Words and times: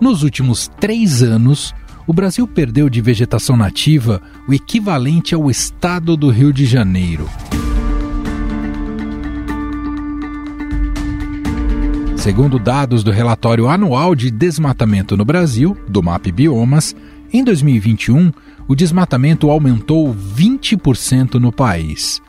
Nos 0.00 0.22
últimos 0.22 0.66
três 0.80 1.22
anos, 1.22 1.74
o 2.06 2.12
Brasil 2.14 2.48
perdeu 2.48 2.88
de 2.88 3.02
vegetação 3.02 3.54
nativa 3.54 4.22
o 4.48 4.54
equivalente 4.54 5.34
ao 5.34 5.50
estado 5.50 6.16
do 6.16 6.30
Rio 6.30 6.54
de 6.54 6.64
Janeiro. 6.64 7.28
Segundo 12.16 12.58
dados 12.58 13.04
do 13.04 13.10
relatório 13.10 13.68
anual 13.68 14.14
de 14.14 14.30
desmatamento 14.30 15.18
no 15.18 15.24
Brasil, 15.24 15.76
do 15.86 16.02
MAP 16.02 16.32
Biomas, 16.32 16.96
em 17.30 17.44
2021, 17.44 18.32
o 18.66 18.74
desmatamento 18.74 19.50
aumentou 19.50 20.14
20% 20.14 21.34
no 21.34 21.52
país. 21.52 22.22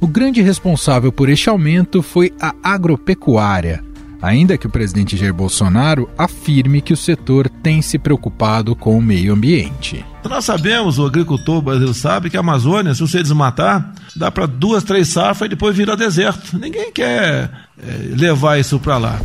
O 0.00 0.06
grande 0.06 0.42
responsável 0.42 1.10
por 1.10 1.28
este 1.28 1.48
aumento 1.48 2.02
foi 2.02 2.32
a 2.40 2.54
agropecuária, 2.62 3.82
ainda 4.20 4.56
que 4.56 4.66
o 4.66 4.70
presidente 4.70 5.16
Jair 5.16 5.34
Bolsonaro 5.34 6.08
afirme 6.16 6.80
que 6.80 6.92
o 6.92 6.96
setor 6.96 7.48
tem 7.48 7.82
se 7.82 7.98
preocupado 7.98 8.74
com 8.74 8.96
o 8.96 9.02
meio 9.02 9.32
ambiente. 9.32 10.04
Nós 10.24 10.44
sabemos, 10.44 10.98
o 10.98 11.06
agricultor 11.06 11.62
brasileiro 11.62 11.94
sabe 11.94 12.30
que 12.30 12.36
a 12.36 12.40
Amazônia, 12.40 12.94
se 12.94 13.00
você 13.00 13.22
desmatar, 13.22 13.92
dá 14.14 14.30
para 14.30 14.46
duas, 14.46 14.82
três 14.82 15.08
safras 15.08 15.46
e 15.46 15.50
depois 15.50 15.76
vira 15.76 15.96
deserto. 15.96 16.58
Ninguém 16.58 16.92
quer 16.92 17.50
é, 17.78 18.14
levar 18.16 18.58
isso 18.58 18.78
para 18.80 18.98
lá. 18.98 19.20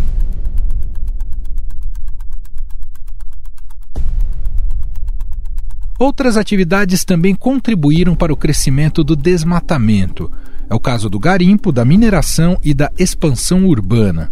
Outras 6.02 6.36
atividades 6.36 7.06
também 7.06 7.36
contribuíram 7.36 8.16
para 8.16 8.34
o 8.34 8.36
crescimento 8.36 9.04
do 9.04 9.16
desmatamento. 9.16 10.32
É 10.68 10.74
o 10.74 10.80
caso 10.80 11.08
do 11.10 11.20
garimpo, 11.20 11.72
da 11.72 11.86
mineração 11.86 12.58
e 12.64 12.74
da 12.74 12.92
expansão 12.98 13.68
urbana. 13.68 14.32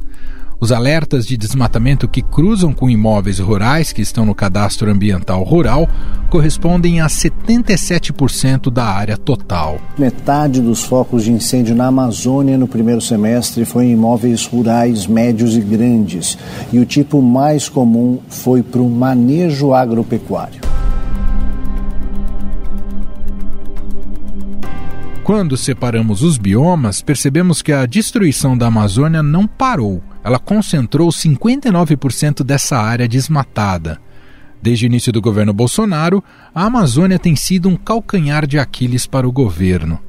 Os 0.62 0.73
alertas 0.73 1.26
de 1.26 1.38
desmatamento 1.38 2.05
que 2.05 2.21
cruzam 2.21 2.74
com 2.74 2.90
imóveis 2.90 3.40
rurais 3.40 3.93
que 3.93 4.02
estão 4.02 4.26
no 4.26 4.35
cadastro 4.35 4.91
ambiental 4.91 5.41
rural 5.41 5.88
correspondem 6.29 6.99
a 6.99 7.07
77% 7.07 8.70
da 8.70 8.84
área 8.84 9.15
total. 9.15 9.80
Metade 9.98 10.62
dos 10.62 10.84
focos 10.84 11.24
de 11.24 11.32
incêndio 11.32 11.74
na 11.74 11.87
Amazônia 11.87 12.57
no 12.57 12.68
primeiro 12.68 12.99
semestre 12.99 13.63
foi 13.63 13.85
em 13.85 13.93
imóveis 13.93 14.46
rurais 14.46 15.07
médios 15.07 15.55
e 15.55 15.62
grandes, 15.62 16.37
e 16.74 16.80
o 16.80 16.85
tipo 16.85 17.21
mais 17.21 17.70
comum 17.70 18.20
foi 18.27 18.62
para 18.62 18.82
o 18.82 18.90
manejo 18.90 19.74
agropecuário. 19.74 20.60
Quando 25.24 25.55
separamos 25.55 26.21
os 26.21 26.37
biomas, 26.37 27.02
percebemos 27.02 27.62
que 27.62 27.71
a 27.71 27.85
destruição 27.85 28.57
da 28.57 28.68
Amazônia 28.68 29.24
não 29.24 29.48
parou. 29.48 30.02
Ela 30.23 30.39
concentrou 30.39 31.09
59% 31.09 32.43
dessa 32.43 32.77
área 32.77 33.07
desmatada. 33.07 33.99
Desde 34.62 34.85
o 34.85 34.87
início 34.87 35.13
do 35.13 35.21
governo 35.21 35.53
Bolsonaro, 35.53 36.23
a 36.53 36.65
Amazônia 36.65 37.17
tem 37.17 37.35
sido 37.35 37.70
um 37.70 37.77
calcanhar 37.77 38.45
de 38.45 38.59
Aquiles 38.59 39.05
para 39.05 39.27
o 39.27 39.31
governo. 39.31 39.99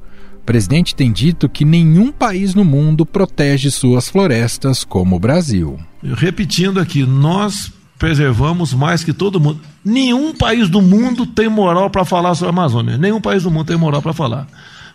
O 0.43 0.45
presidente 0.45 0.95
tem 0.95 1.13
dito 1.13 1.49
que 1.49 1.65
nenhum 1.65 2.11
país 2.11 2.55
no 2.55 2.65
mundo 2.65 3.07
protege 3.07 3.71
suas 3.71 4.09
florestas 4.09 4.83
como 4.83 5.15
o 5.15 5.21
Brasil. 5.21 5.79
Repetindo 6.03 6.81
aqui, 6.81 7.05
nós 7.05 7.73
preservamos 8.01 8.73
mais 8.73 9.05
que 9.05 9.13
todo 9.13 9.39
mundo. 9.39 9.61
Nenhum 9.85 10.35
país 10.35 10.69
do 10.69 10.81
mundo 10.81 11.27
tem 11.27 11.49
moral 11.49 11.91
para 11.91 12.05
falar 12.05 12.35
sobre 12.35 12.49
a 12.49 12.51
Amazônia. 12.51 12.99
Nenhum 12.99 13.21
país 13.21 13.43
do 13.45 13.51
mundo 13.51 13.67
tem 13.67 13.77
moral 13.77 14.03
para 14.03 14.15
falar. 14.15 14.49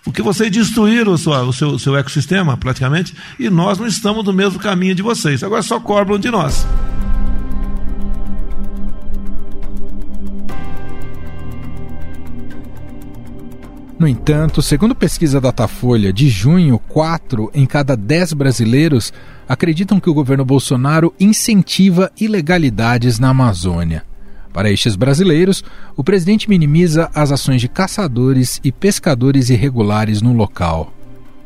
Porque 0.06 0.22
vocês 0.22 0.52
destruíram 0.52 1.14
o, 1.14 1.17
sua, 1.17 1.42
o 1.42 1.52
seu, 1.52 1.80
seu 1.80 1.98
ecossistema, 1.98 2.56
praticamente, 2.56 3.14
e 3.39 3.50
nós 3.50 3.80
não 3.80 3.88
estamos 3.88 4.23
no 4.23 4.31
mesmo 4.31 4.59
caminho 4.59 4.94
de 4.94 5.02
vocês. 5.02 5.44
Agora 5.44 5.64
só 5.64 5.80
cobram 5.80 6.20
de 6.20 6.30
nós. 6.30 6.66
No 13.98 14.08
entanto, 14.08 14.61
segundo 14.61 14.93
pesquisa 14.93 15.42
Datafolha 15.42 16.14
de 16.14 16.30
junho, 16.30 16.77
4 16.77 17.49
em 17.55 17.66
cada 17.66 17.98
10 17.98 18.33
brasileiros 18.33 19.11
acreditam 19.49 19.99
que 19.99 20.10
o 20.10 20.14
governo 20.14 20.45
Bolsonaro 20.45 21.16
incentiva 21.20 22.11
ilegalidades 22.20 23.17
na 23.17 23.30
Amazônia. 23.30 24.04
Para 24.55 24.71
estes 24.71 24.95
brasileiros, 24.95 25.66
o 25.98 26.04
presidente 26.04 26.49
minimiza 26.49 27.11
as 27.14 27.30
ações 27.30 27.60
de 27.60 27.67
caçadores 27.67 28.61
e 28.64 28.71
pescadores 28.71 29.49
irregulares 29.49 30.21
no 30.21 30.32
local. 30.32 30.95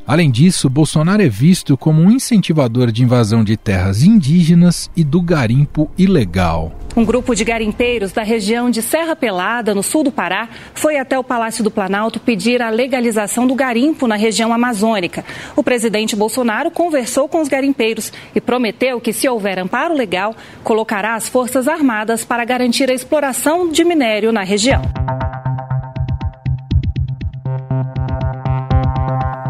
Além 0.09 0.31
disso, 0.31 0.67
Bolsonaro 0.71 1.21
é 1.21 1.29
visto 1.29 1.77
como 1.77 2.01
um 2.01 2.09
incentivador 2.09 2.91
de 2.91 3.03
invasão 3.03 3.43
de 3.43 3.55
terras 3.55 4.01
indígenas 4.01 4.89
e 4.95 5.03
do 5.03 5.21
garimpo 5.21 5.87
ilegal. 5.95 6.71
Um 6.97 7.05
grupo 7.05 7.35
de 7.35 7.43
garimpeiros 7.43 8.11
da 8.11 8.23
região 8.23 8.71
de 8.71 8.81
Serra 8.81 9.15
Pelada, 9.15 9.75
no 9.75 9.83
sul 9.83 10.03
do 10.03 10.11
Pará, 10.11 10.49
foi 10.73 10.97
até 10.97 11.19
o 11.19 11.23
Palácio 11.23 11.63
do 11.63 11.69
Planalto 11.69 12.19
pedir 12.19 12.59
a 12.59 12.71
legalização 12.71 13.45
do 13.45 13.53
garimpo 13.53 14.07
na 14.07 14.15
região 14.15 14.51
amazônica. 14.51 15.23
O 15.55 15.61
presidente 15.61 16.15
Bolsonaro 16.15 16.71
conversou 16.71 17.29
com 17.29 17.39
os 17.39 17.47
garimpeiros 17.47 18.11
e 18.33 18.41
prometeu 18.41 18.99
que, 18.99 19.13
se 19.13 19.29
houver 19.29 19.59
amparo 19.59 19.93
legal, 19.93 20.35
colocará 20.63 21.13
as 21.13 21.29
Forças 21.29 21.67
Armadas 21.67 22.25
para 22.25 22.43
garantir 22.43 22.89
a 22.89 22.95
exploração 22.95 23.69
de 23.69 23.85
minério 23.85 24.31
na 24.31 24.41
região. 24.41 24.81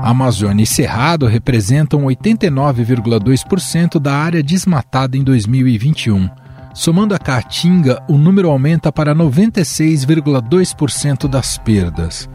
Amazônia 0.10 0.64
e 0.64 0.68
Cerrado 0.68 1.28
representam 1.28 2.06
89,2% 2.06 4.00
da 4.00 4.16
área 4.16 4.42
desmatada 4.42 5.16
em 5.16 5.24
2021. 5.24 6.28
Somando 6.74 7.14
a 7.14 7.20
Caatinga, 7.20 8.02
o 8.08 8.18
número 8.18 8.50
aumenta 8.50 8.92
para 8.92 9.14
96,2% 9.14 11.28
das 11.28 11.60
perdas. 11.60 12.28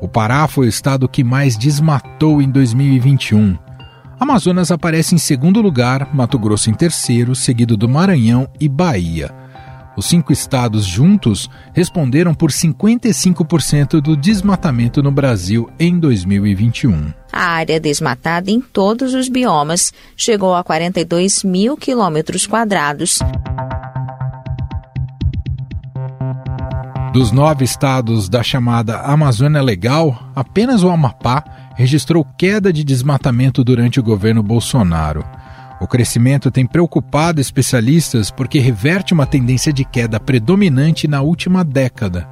O 0.00 0.06
Pará 0.06 0.46
foi 0.46 0.66
o 0.66 0.68
estado 0.68 1.08
que 1.08 1.24
mais 1.24 1.56
desmatou 1.56 2.40
em 2.40 2.48
2021. 2.48 3.58
Amazonas 4.20 4.70
aparece 4.70 5.16
em 5.16 5.18
segundo 5.18 5.60
lugar, 5.60 6.14
Mato 6.14 6.38
Grosso 6.38 6.70
em 6.70 6.74
terceiro, 6.74 7.34
seguido 7.34 7.76
do 7.76 7.88
Maranhão 7.88 8.46
e 8.60 8.68
Bahia. 8.68 9.34
Os 9.98 10.06
cinco 10.06 10.32
estados 10.32 10.86
juntos 10.86 11.50
responderam 11.72 12.32
por 12.32 12.52
55% 12.52 14.00
do 14.00 14.16
desmatamento 14.16 15.02
no 15.02 15.10
Brasil 15.10 15.68
em 15.76 15.98
2021. 15.98 17.12
A 17.32 17.42
área 17.42 17.80
desmatada 17.80 18.48
em 18.48 18.60
todos 18.60 19.12
os 19.12 19.28
biomas 19.28 19.92
chegou 20.16 20.54
a 20.54 20.62
42 20.62 21.42
mil 21.42 21.76
quilômetros 21.76 22.46
quadrados. 22.46 23.18
Dos 27.12 27.32
nove 27.32 27.64
estados 27.64 28.28
da 28.28 28.44
chamada 28.44 29.00
Amazônia 29.00 29.60
Legal, 29.60 30.30
apenas 30.32 30.84
o 30.84 30.90
Amapá 30.90 31.42
registrou 31.74 32.24
queda 32.38 32.72
de 32.72 32.84
desmatamento 32.84 33.64
durante 33.64 33.98
o 33.98 34.02
governo 34.04 34.44
Bolsonaro. 34.44 35.24
O 35.80 35.86
crescimento 35.86 36.50
tem 36.50 36.66
preocupado 36.66 37.40
especialistas 37.40 38.30
porque 38.30 38.58
reverte 38.58 39.14
uma 39.14 39.26
tendência 39.26 39.72
de 39.72 39.84
queda 39.84 40.18
predominante 40.18 41.06
na 41.06 41.22
última 41.22 41.64
década. 41.64 42.28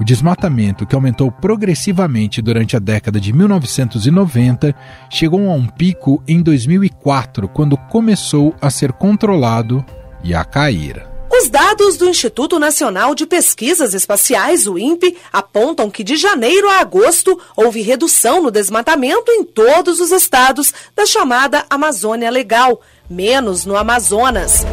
O 0.00 0.04
desmatamento, 0.04 0.86
que 0.86 0.94
aumentou 0.94 1.30
progressivamente 1.30 2.42
durante 2.42 2.76
a 2.76 2.78
década 2.78 3.18
de 3.18 3.32
1990, 3.32 4.74
chegou 5.08 5.50
a 5.50 5.54
um 5.54 5.66
pico 5.66 6.22
em 6.28 6.42
2004, 6.42 7.48
quando 7.48 7.76
começou 7.76 8.54
a 8.60 8.68
ser 8.68 8.92
controlado 8.92 9.84
e 10.22 10.34
a 10.34 10.44
cair. 10.44 11.15
Os 11.38 11.50
dados 11.50 11.98
do 11.98 12.08
Instituto 12.08 12.58
Nacional 12.58 13.14
de 13.14 13.26
Pesquisas 13.26 13.92
Espaciais, 13.92 14.66
o 14.66 14.78
INPE, 14.78 15.18
apontam 15.30 15.90
que 15.90 16.02
de 16.02 16.16
janeiro 16.16 16.66
a 16.66 16.80
agosto 16.80 17.38
houve 17.54 17.82
redução 17.82 18.42
no 18.42 18.50
desmatamento 18.50 19.30
em 19.30 19.44
todos 19.44 20.00
os 20.00 20.12
estados 20.12 20.72
da 20.94 21.04
chamada 21.04 21.66
Amazônia 21.68 22.30
Legal, 22.30 22.80
menos 23.08 23.66
no 23.66 23.76
Amazonas. 23.76 24.64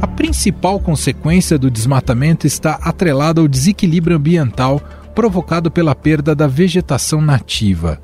A 0.00 0.06
principal 0.06 0.78
consequência 0.78 1.58
do 1.58 1.68
desmatamento 1.68 2.46
está 2.46 2.78
atrelada 2.80 3.40
ao 3.40 3.48
desequilíbrio 3.48 4.18
ambiental 4.18 4.80
provocado 5.16 5.68
pela 5.68 5.96
perda 5.96 6.32
da 6.32 6.46
vegetação 6.46 7.20
nativa. 7.20 8.00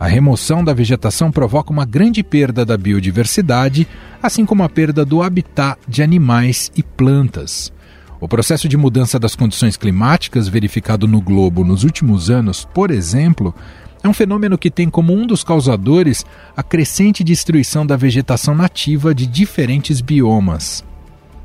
A 0.00 0.06
remoção 0.06 0.64
da 0.64 0.72
vegetação 0.72 1.30
provoca 1.30 1.70
uma 1.70 1.84
grande 1.84 2.22
perda 2.22 2.64
da 2.64 2.78
biodiversidade, 2.78 3.86
assim 4.22 4.44
como 4.44 4.62
a 4.62 4.68
perda 4.68 5.04
do 5.04 5.22
habitat 5.22 5.78
de 5.88 6.02
animais 6.02 6.70
e 6.76 6.82
plantas. 6.82 7.72
O 8.20 8.28
processo 8.28 8.68
de 8.68 8.76
mudança 8.76 9.18
das 9.18 9.34
condições 9.34 9.76
climáticas 9.76 10.46
verificado 10.46 11.08
no 11.08 11.20
globo 11.20 11.64
nos 11.64 11.84
últimos 11.84 12.28
anos, 12.28 12.68
por 12.74 12.90
exemplo, 12.90 13.54
é 14.02 14.08
um 14.08 14.12
fenômeno 14.12 14.58
que 14.58 14.70
tem 14.70 14.90
como 14.90 15.14
um 15.14 15.26
dos 15.26 15.42
causadores 15.42 16.24
a 16.56 16.62
crescente 16.62 17.24
destruição 17.24 17.86
da 17.86 17.96
vegetação 17.96 18.54
nativa 18.54 19.14
de 19.14 19.26
diferentes 19.26 20.00
biomas. 20.00 20.84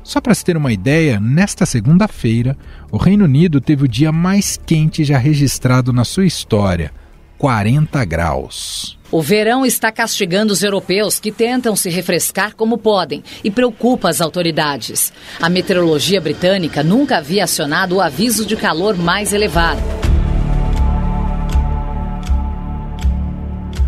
Só 0.02 0.20
para 0.20 0.34
se 0.34 0.44
ter 0.44 0.56
uma 0.56 0.72
ideia, 0.72 1.18
nesta 1.18 1.66
segunda-feira, 1.66 2.56
o 2.92 2.96
Reino 2.96 3.24
Unido 3.24 3.60
teve 3.60 3.84
o 3.84 3.88
dia 3.88 4.12
mais 4.12 4.60
quente 4.64 5.02
já 5.02 5.18
registrado 5.18 5.92
na 5.92 6.04
sua 6.04 6.26
história 6.26 6.92
40 7.38 8.04
graus. 8.04 8.96
O 9.10 9.22
verão 9.22 9.64
está 9.64 9.92
castigando 9.92 10.52
os 10.52 10.62
europeus 10.62 11.20
que 11.20 11.30
tentam 11.30 11.76
se 11.76 11.88
refrescar 11.88 12.56
como 12.56 12.76
podem 12.76 13.22
e 13.44 13.50
preocupa 13.50 14.08
as 14.08 14.20
autoridades. 14.20 15.12
A 15.40 15.48
meteorologia 15.48 16.20
britânica 16.20 16.82
nunca 16.82 17.18
havia 17.18 17.44
acionado 17.44 17.96
o 17.96 18.00
aviso 18.00 18.44
de 18.44 18.56
calor 18.56 18.96
mais 18.96 19.32
elevado. 19.32 19.80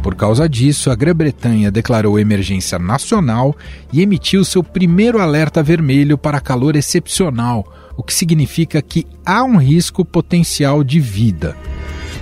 Por 0.02 0.14
causa 0.14 0.48
disso, 0.48 0.90
a 0.90 0.94
Grã-Bretanha 0.94 1.70
declarou 1.70 2.18
emergência 2.18 2.78
nacional 2.78 3.54
e 3.92 4.00
emitiu 4.00 4.44
seu 4.44 4.62
primeiro 4.62 5.20
alerta 5.20 5.62
vermelho 5.62 6.16
para 6.16 6.40
calor 6.40 6.76
excepcional, 6.76 7.66
o 7.96 8.02
que 8.02 8.14
significa 8.14 8.80
que 8.80 9.04
há 9.26 9.42
um 9.42 9.56
risco 9.58 10.04
potencial 10.04 10.84
de 10.84 11.00
vida. 11.00 11.56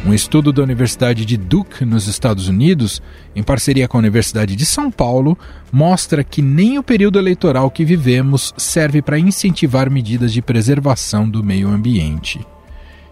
Um 0.07 0.15
estudo 0.15 0.53
da 0.53 0.63
Universidade 0.63 1.25
de 1.25 1.37
Duke, 1.37 1.85
nos 1.85 2.07
Estados 2.07 2.47
Unidos, 2.47 3.03
em 3.35 3.43
parceria 3.43 3.89
com 3.89 3.97
a 3.97 3.99
Universidade 3.99 4.55
de 4.55 4.65
São 4.65 4.89
Paulo, 4.89 5.37
mostra 5.73 6.23
que 6.23 6.41
nem 6.41 6.79
o 6.79 6.83
período 6.83 7.19
eleitoral 7.19 7.69
que 7.69 7.85
vivemos 7.85 8.55
serve 8.57 9.03
para 9.03 9.19
incentivar 9.19 9.91
medidas 9.91 10.33
de 10.33 10.41
preservação 10.41 11.29
do 11.29 11.43
meio 11.43 11.67
ambiente. 11.67 12.39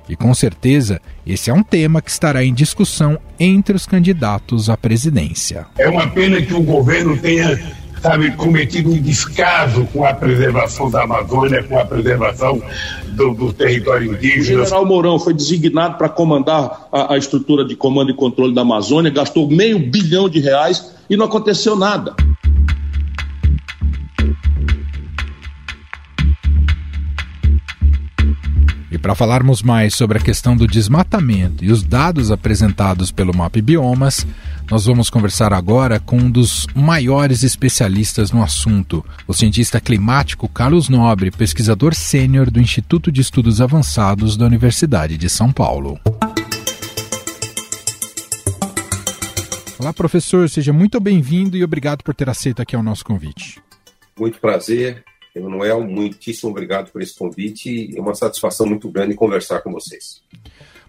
E 0.09 0.15
com 0.15 0.33
certeza, 0.33 1.01
esse 1.27 1.51
é 1.51 1.53
um 1.53 1.65
tema 1.65 2.01
que 2.01 2.13
estará 2.13 2.45
em 2.45 2.55
discussão 2.55 3.19
entre 3.41 3.75
os 3.75 3.87
candidatos 3.87 4.71
à 4.71 4.77
presidência. 4.77 5.67
É 5.77 5.89
uma 5.89 6.07
pena 6.07 6.41
que 6.41 6.55
o 6.55 6.63
governo 6.63 7.17
tenha, 7.17 7.59
sabe, 8.05 8.31
cometido 8.33 8.91
um 8.91 9.01
descaso 9.01 9.89
com 9.91 10.05
a 10.05 10.13
preservação 10.13 10.91
da 10.91 11.05
Amazônia, 11.05 11.63
com 11.63 11.79
a 11.79 11.87
preservação 11.87 12.61
do, 13.13 13.33
do 13.33 13.51
território 13.51 14.13
indígena. 14.13 14.43
O 14.43 14.45
general 14.67 14.85
Mourão 14.85 15.19
foi 15.19 15.33
designado 15.33 15.97
para 15.97 16.11
comandar 16.11 16.87
a, 16.93 17.15
a 17.15 17.17
estrutura 17.17 17.65
de 17.65 17.75
comando 17.75 18.11
e 18.11 18.15
controle 18.15 18.55
da 18.55 18.61
Amazônia, 18.61 19.11
gastou 19.11 19.49
meio 19.49 19.79
bilhão 19.79 20.29
de 20.29 20.39
reais 20.39 20.95
e 21.09 21.17
não 21.17 21.25
aconteceu 21.25 21.75
nada. 21.75 22.15
para 29.05 29.15
falarmos 29.15 29.63
mais 29.63 29.95
sobre 29.95 30.17
a 30.17 30.21
questão 30.21 30.57
do 30.57 30.67
desmatamento 30.67 31.63
e 31.63 31.71
os 31.71 31.83
dados 31.83 32.31
apresentados 32.31 33.13
pelo 33.13 33.37
MAP 33.37 33.57
Biomas, 33.61 34.27
nós 34.71 34.87
vamos 34.87 35.11
conversar 35.11 35.53
agora 35.53 36.01
com 36.01 36.17
um 36.17 36.31
dos 36.31 36.67
maiores 36.75 37.43
especialistas 37.43 38.31
no 38.31 38.43
assunto, 38.43 39.05
o 39.27 39.35
cientista 39.35 39.81
climático 39.81 40.49
Carlos 40.49 40.89
Nobre, 40.89 41.31
pesquisador 41.31 41.95
sênior 41.95 42.51
do 42.51 42.61
Instituto 42.61 43.13
de 43.13 43.21
Estudos 43.21 43.61
Avançados 43.61 44.37
da 44.37 44.47
Universidade 44.47 45.19
de 45.19 45.29
São 45.29 45.53
Paulo. 45.53 46.01
Olá, 49.79 49.93
professor, 49.93 50.49
seja 50.49 50.73
muito 50.73 50.99
bem-vindo 50.99 51.57
e 51.57 51.65
obrigado 51.65 52.03
por 52.03 52.15
ter 52.15 52.31
aceito 52.31 52.63
aqui 52.63 52.75
o 52.75 52.83
nosso 52.83 53.05
convite. 53.05 53.61
Muito 54.19 54.41
prazer. 54.41 55.05
Emanuel, 55.35 55.85
muitíssimo 55.85 56.51
obrigado 56.51 56.91
por 56.91 57.03
esse 57.03 57.15
convite. 57.15 57.93
É 57.95 58.01
uma 58.01 58.15
satisfação 58.15 58.67
muito 58.67 58.89
grande 58.89 59.15
conversar 59.15 59.61
com 59.61 59.73
vocês. 59.73 60.23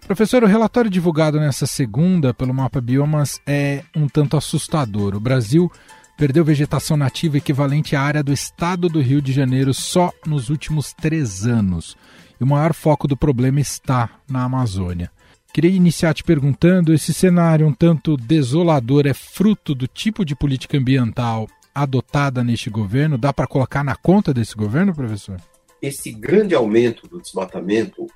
Professor, 0.06 0.44
o 0.44 0.46
relatório 0.46 0.88
divulgado 0.88 1.40
nessa 1.40 1.66
segunda 1.66 2.32
pelo 2.32 2.54
Mapa 2.54 2.80
Biomas 2.80 3.40
é 3.44 3.82
um 3.94 4.06
tanto 4.06 4.36
assustador. 4.36 5.16
O 5.16 5.20
Brasil 5.20 5.68
perdeu 6.16 6.44
vegetação 6.44 6.96
nativa 6.96 7.38
equivalente 7.38 7.96
à 7.96 8.02
área 8.02 8.22
do 8.22 8.32
estado 8.32 8.88
do 8.88 9.00
Rio 9.00 9.20
de 9.20 9.32
Janeiro 9.32 9.74
só 9.74 10.12
nos 10.24 10.48
últimos 10.48 10.92
três 10.92 11.44
anos. 11.44 11.96
E 12.40 12.44
o 12.44 12.46
maior 12.46 12.72
foco 12.72 13.08
do 13.08 13.16
problema 13.16 13.58
está 13.58 14.08
na 14.30 14.44
Amazônia. 14.44 15.10
Queria 15.52 15.72
iniciar 15.72 16.14
te 16.14 16.22
perguntando: 16.22 16.94
esse 16.94 17.12
cenário 17.12 17.66
um 17.66 17.72
tanto 17.72 18.16
desolador 18.16 19.08
é 19.08 19.12
fruto 19.14 19.74
do 19.74 19.88
tipo 19.88 20.24
de 20.24 20.36
política 20.36 20.78
ambiental 20.78 21.48
adotada 21.74 22.44
neste 22.44 22.70
governo? 22.70 23.18
Dá 23.18 23.32
para 23.32 23.48
colocar 23.48 23.82
na 23.82 23.96
conta 23.96 24.32
desse 24.32 24.54
governo, 24.54 24.94
professor? 24.94 25.40
Esse 25.82 26.12
grande 26.12 26.54
aumento 26.54 27.08
do 27.08 27.20
desmatamento 27.20 28.06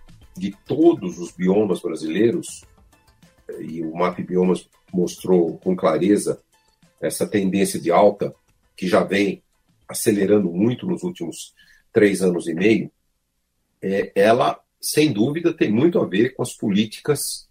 de 0.40 0.56
todos 0.66 1.18
os 1.18 1.32
biomas 1.32 1.82
brasileiros, 1.82 2.64
e 3.60 3.82
o 3.82 3.94
MAP 3.94 4.20
Biomas 4.20 4.66
mostrou 4.90 5.58
com 5.58 5.76
clareza 5.76 6.40
essa 6.98 7.26
tendência 7.26 7.78
de 7.78 7.90
alta, 7.90 8.34
que 8.74 8.88
já 8.88 9.04
vem 9.04 9.42
acelerando 9.86 10.50
muito 10.50 10.86
nos 10.86 11.02
últimos 11.02 11.54
três 11.92 12.22
anos 12.22 12.48
e 12.48 12.54
meio, 12.54 12.90
é, 13.82 14.12
ela, 14.14 14.58
sem 14.80 15.12
dúvida, 15.12 15.52
tem 15.52 15.70
muito 15.70 16.00
a 16.00 16.06
ver 16.06 16.30
com 16.30 16.42
as 16.42 16.54
políticas, 16.54 17.46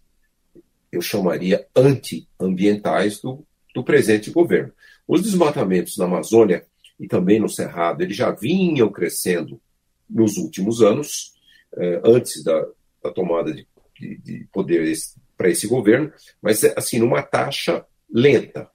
eu 0.90 1.00
chamaria, 1.00 1.68
antiambientais 1.76 3.20
do, 3.20 3.46
do 3.72 3.84
presente 3.84 4.32
governo. 4.32 4.72
Os 5.06 5.22
desmatamentos 5.22 5.96
na 5.96 6.06
Amazônia 6.06 6.66
e 6.98 7.06
também 7.06 7.38
no 7.38 7.48
Cerrado, 7.48 8.02
eles 8.02 8.16
já 8.16 8.32
vinham 8.32 8.90
crescendo 8.90 9.60
nos 10.08 10.36
últimos 10.36 10.82
anos, 10.82 11.34
eh, 11.76 12.00
antes 12.04 12.42
da, 12.42 12.66
da, 13.02 13.10
tomada 13.10 13.52
de, 13.52 13.66
de, 13.98 14.18
de 14.18 14.48
poder 14.52 14.92
para 15.36 15.48
esse 15.48 15.66
governo, 15.66 16.12
mas 16.40 16.62
assim, 16.76 16.98
numa 16.98 17.22
taxa 17.22 17.84
lenta, 18.12 18.68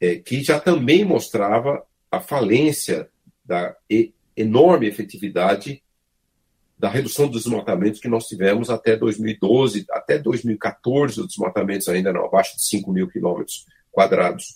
é, 0.00 0.16
que 0.16 0.42
já 0.42 0.58
também 0.58 1.04
mostrava 1.04 1.84
a 2.10 2.20
falência 2.20 3.08
da 3.44 3.76
e, 3.88 4.12
enorme 4.36 4.86
efetividade 4.86 5.82
da 6.78 6.88
redução 6.88 7.28
dos 7.28 7.44
desmatamentos 7.44 8.00
que 8.00 8.08
nós 8.08 8.26
tivemos 8.26 8.68
até 8.68 8.96
2012, 8.96 9.86
até 9.90 10.18
2014, 10.18 11.20
os 11.20 11.28
desmatamentos 11.28 11.88
ainda 11.88 12.08
eram 12.08 12.26
abaixo 12.26 12.56
de 12.56 12.64
5 12.64 12.92
mil 12.92 13.08
quilômetros 13.08 13.66
quadrados 13.92 14.54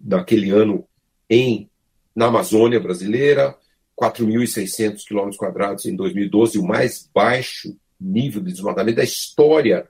daquele 0.00 0.50
ano 0.50 0.84
em 1.30 1.70
na 2.14 2.26
Amazônia 2.26 2.80
brasileira, 2.80 3.56
4.600 4.00 5.04
quilômetros 5.06 5.36
quadrados 5.36 5.86
em 5.86 5.94
2012, 5.94 6.58
o 6.58 6.64
mais 6.64 7.08
baixo 7.14 7.76
nível 8.04 8.42
de 8.42 8.52
desmatamento 8.52 8.96
da 8.96 9.04
história 9.04 9.88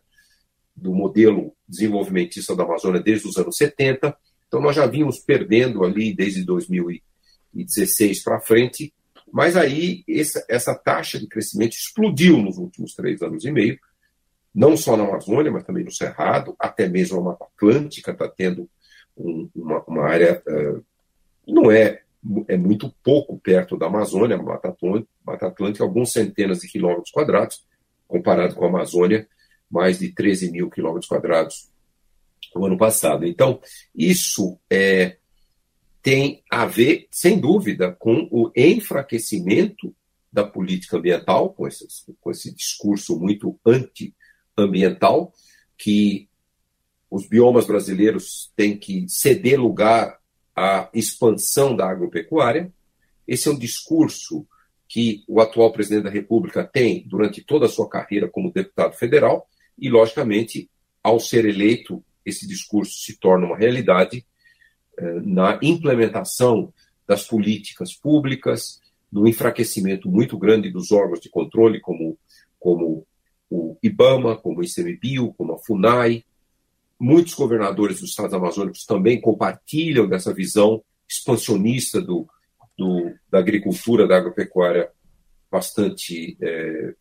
do 0.75 0.95
modelo 0.95 1.55
desenvolvimentista 1.69 2.55
da 2.57 2.65
Amazônia 2.65 3.01
desde 3.01 3.29
os 3.29 3.37
anos 3.37 3.57
70. 3.57 4.17
Então 4.47 4.61
nós 4.61 4.77
já 4.77 4.87
vínhamos 4.87 5.19
perdendo 5.19 5.85
ali 5.85 6.15
desde 6.15 6.45
2016 6.45 8.23
para 8.23 8.41
frente, 8.41 8.93
mas 9.33 9.57
aí 9.57 10.05
essa, 10.09 10.45
essa 10.49 10.75
taxa 10.75 11.19
de 11.19 11.27
crescimento 11.27 11.73
explodiu 11.73 12.39
nos 12.39 12.59
últimos 12.59 12.95
três 12.95 13.23
anos 13.23 13.45
e 13.45 13.51
meio, 13.51 13.79
não 14.55 14.77
só 14.77 14.97
na 14.97 15.05
Amazônia, 15.05 15.51
mas 15.51 15.65
também 15.65 15.85
no 15.85 15.91
Cerrado, 15.91 16.55
até 16.59 16.89
mesmo 16.89 17.19
a 17.19 17.23
Mata 17.23 17.45
Atlântica 17.45 18.13
está 18.13 18.29
tendo 18.29 18.69
um, 19.17 19.49
uma, 19.55 19.83
uma, 19.85 20.05
área, 20.05 20.41
uh, 20.47 20.85
não 21.47 21.71
é, 21.71 22.03
é 22.47 22.57
muito 22.57 22.95
pouco 23.03 23.39
perto 23.39 23.77
da 23.77 23.87
Amazônia, 23.87 24.39
Mata 24.39 24.69
Atlântica, 24.69 25.11
Mata 25.27 25.47
Atlântica, 25.49 25.85
alguns 25.85 26.13
centenas 26.13 26.61
de 26.61 26.69
quilômetros 26.69 27.11
quadrados, 27.11 27.65
comparado 28.07 28.55
com 28.55 28.65
a 28.65 28.69
Amazônia, 28.69 29.29
mais 29.71 29.99
de 29.99 30.13
13 30.13 30.51
mil 30.51 30.71
quilômetros 30.71 31.09
quadrados 31.09 31.69
no 32.55 32.67
ano 32.67 32.79
passado. 32.79 33.27
Então, 33.27 33.61
isso 33.95 34.59
é, 34.71 35.17
tem 36.03 36.43
a 36.51 36.67
ver, 36.67 37.09
sem 37.11 37.39
dúvida, 37.39 37.93
com 37.93 38.29
o 38.31 38.51
enfraquecimento 38.55 39.95
da 40.33 40.45
política 40.45 40.97
ambiental, 40.97 41.53
com 41.53 41.67
esse, 41.67 41.87
com 42.21 42.31
esse 42.31 42.55
discurso 42.55 43.19
muito 43.19 43.59
anti-ambiental, 43.65 45.33
que 45.79 46.29
os 47.11 47.29
biomas 47.29 47.67
brasileiros 47.67 48.53
têm 48.57 48.77
que 48.77 49.09
ceder 49.09 49.61
lugar 49.61 50.19
à 50.55 50.91
expansão 50.93 51.75
da 51.77 51.89
agropecuária. 51.89 52.73
Esse 53.27 53.49
é 53.49 53.53
um 53.53 53.59
discurso 53.59 54.47
que 54.89 55.25
o 55.27 55.41
atual 55.41 55.73
presidente 55.73 56.05
da 56.05 56.11
República 56.11 56.65
tem 56.65 57.05
durante 57.07 57.43
toda 57.43 57.67
a 57.67 57.69
sua 57.69 57.89
carreira 57.89 58.29
como 58.29 58.53
deputado 58.53 58.95
federal, 58.95 59.47
e, 59.79 59.89
logicamente, 59.89 60.71
ao 61.03 61.19
ser 61.19 61.45
eleito, 61.45 62.05
esse 62.25 62.47
discurso 62.47 62.99
se 62.99 63.19
torna 63.19 63.47
uma 63.47 63.57
realidade 63.57 64.25
eh, 64.97 65.21
na 65.25 65.59
implementação 65.63 66.73
das 67.07 67.27
políticas 67.27 67.95
públicas, 67.95 68.81
no 69.11 69.27
enfraquecimento 69.27 70.09
muito 70.09 70.39
grande 70.39 70.71
dos 70.71 70.93
órgãos 70.93 71.21
de 71.21 71.29
controle, 71.29 71.81
como, 71.81 72.19
como 72.59 73.07
o 73.51 73.77
IBAMA, 73.83 74.37
como 74.37 74.61
o 74.61 74.65
ICMBio, 74.65 75.35
como 75.35 75.55
a 75.55 75.59
FUNAI, 75.59 76.25
Muitos 76.99 77.35
governadores 77.35 78.01
dos 78.01 78.11
estados 78.11 78.33
amazônicos 78.33 78.87
também 78.87 79.21
compartilham 79.21 80.09
dessa 80.09 80.33
visão 80.33 80.83
expansionista 81.09 82.01
do, 82.01 82.27
do 82.77 83.13
da 83.31 83.39
agricultura, 83.39 84.07
da 84.07 84.17
agropecuária, 84.17 84.91
bastante 85.51 86.37
é, 86.41 86.95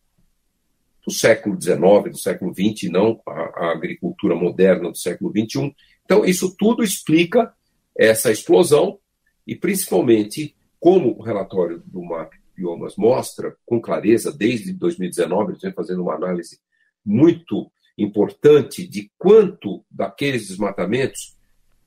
do 1.04 1.12
século 1.12 1.60
XIX, 1.60 1.78
do 2.10 2.18
século 2.18 2.54
XX, 2.54 2.90
não 2.90 3.20
a, 3.26 3.32
a, 3.32 3.72
agricultura 3.72 4.34
moderna 4.34 4.90
do 4.90 4.96
século 4.96 5.30
XXI. 5.30 5.74
Então, 6.04 6.24
isso 6.24 6.54
tudo 6.56 6.82
explica 6.82 7.52
essa 7.96 8.30
explosão 8.30 8.98
e, 9.46 9.54
principalmente, 9.54 10.54
como 10.80 11.18
o 11.18 11.22
relatório 11.22 11.82
do 11.86 12.02
MAP 12.02 12.32
Biomas 12.56 12.96
mostra 12.96 13.56
com 13.66 13.80
clareza, 13.80 14.32
desde 14.32 14.72
2019, 14.72 15.52
eles 15.52 15.62
vem 15.62 15.72
fazendo 15.72 16.02
uma 16.02 16.14
análise 16.14 16.60
muito 17.04 17.70
importante 17.98 18.86
de 18.86 19.10
quanto 19.18 19.84
daqueles 19.90 20.48
desmatamentos 20.48 21.36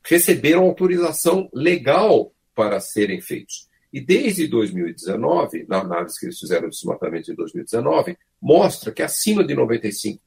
receberam 0.03 0.63
autorização 0.63 1.50
legal 1.53 2.32
para 2.56 2.79
serem 2.79 3.20
feitos. 3.22 3.66
E 3.91 4.01
desde 4.01 4.48
2019, 4.48 5.65
na 5.67 5.79
análise 5.79 6.20
que 6.20 6.25
eles 6.25 6.39
fizeram 6.39 6.70
de 6.70 6.75
desmatamento 6.75 7.32
em 7.32 7.36
2019, 7.36 8.17
mostra 8.41 8.91
que 8.91 9.01
acima 9.01 9.46
de 9.46 9.56
95% 9.56 10.20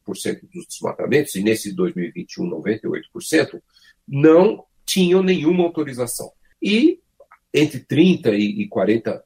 dos 0.53 0.67
desmatamentos, 0.67 1.35
e 1.35 1.43
nesse 1.43 1.73
2021, 1.75 2.49
98%, 2.51 3.61
não 4.09 4.65
tinham 4.85 5.23
nenhuma 5.23 5.65
autorização. 5.65 6.33
E 6.61 7.01
entre 7.53 7.81
30% 7.81 8.35
e 8.35 8.69
40% 8.69 9.23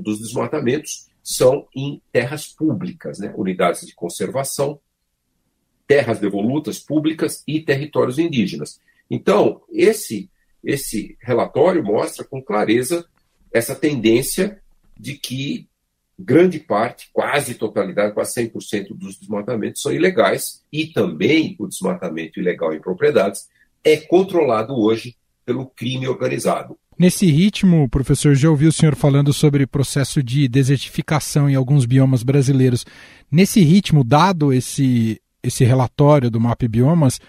dos 0.00 0.18
desmatamentos 0.20 1.08
são 1.22 1.66
em 1.74 2.00
terras 2.12 2.46
públicas, 2.46 3.18
né? 3.18 3.34
unidades 3.36 3.86
de 3.86 3.94
conservação, 3.94 4.80
terras 5.86 6.20
devolutas 6.20 6.78
públicas 6.78 7.42
e 7.46 7.60
territórios 7.60 8.18
indígenas. 8.18 8.80
Então, 9.10 9.62
esse, 9.70 10.30
esse 10.62 11.16
relatório 11.20 11.82
mostra 11.82 12.24
com 12.24 12.42
clareza 12.42 13.06
essa 13.52 13.74
tendência 13.74 14.60
de 14.98 15.14
que 15.14 15.68
grande 16.18 16.58
parte, 16.58 17.08
quase 17.12 17.54
totalidade, 17.54 18.12
quase 18.12 18.34
100% 18.50 18.88
dos 18.90 19.16
desmatamentos 19.16 19.80
são 19.80 19.92
ilegais 19.92 20.64
e 20.72 20.86
também 20.86 21.54
o 21.58 21.68
desmatamento 21.68 22.40
ilegal 22.40 22.74
em 22.74 22.80
propriedades 22.80 23.46
é 23.84 23.96
controlado 23.96 24.74
hoje 24.74 25.14
pelo 25.46 25.66
crime 25.66 26.08
organizado. 26.08 26.76
Nesse 26.98 27.26
ritmo, 27.26 27.88
professor, 27.88 28.34
já 28.34 28.50
ouvi 28.50 28.66
o 28.66 28.72
senhor 28.72 28.96
falando 28.96 29.32
sobre 29.32 29.68
processo 29.68 30.20
de 30.20 30.48
desertificação 30.48 31.48
em 31.48 31.54
alguns 31.54 31.86
biomas 31.86 32.24
brasileiros. 32.24 32.84
Nesse 33.30 33.60
ritmo, 33.60 34.02
dado 34.02 34.52
esse, 34.52 35.22
esse 35.40 35.64
relatório 35.64 36.28
do 36.28 36.40
MAP 36.40 36.66
Biomas, 36.68 37.20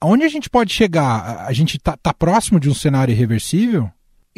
aonde 0.00 0.24
a 0.24 0.28
gente 0.28 0.50
pode 0.50 0.72
chegar? 0.72 1.46
A 1.46 1.52
gente 1.52 1.76
está 1.76 1.96
tá 1.96 2.12
próximo 2.12 2.58
de 2.58 2.68
um 2.68 2.74
cenário 2.74 3.12
irreversível? 3.12 3.88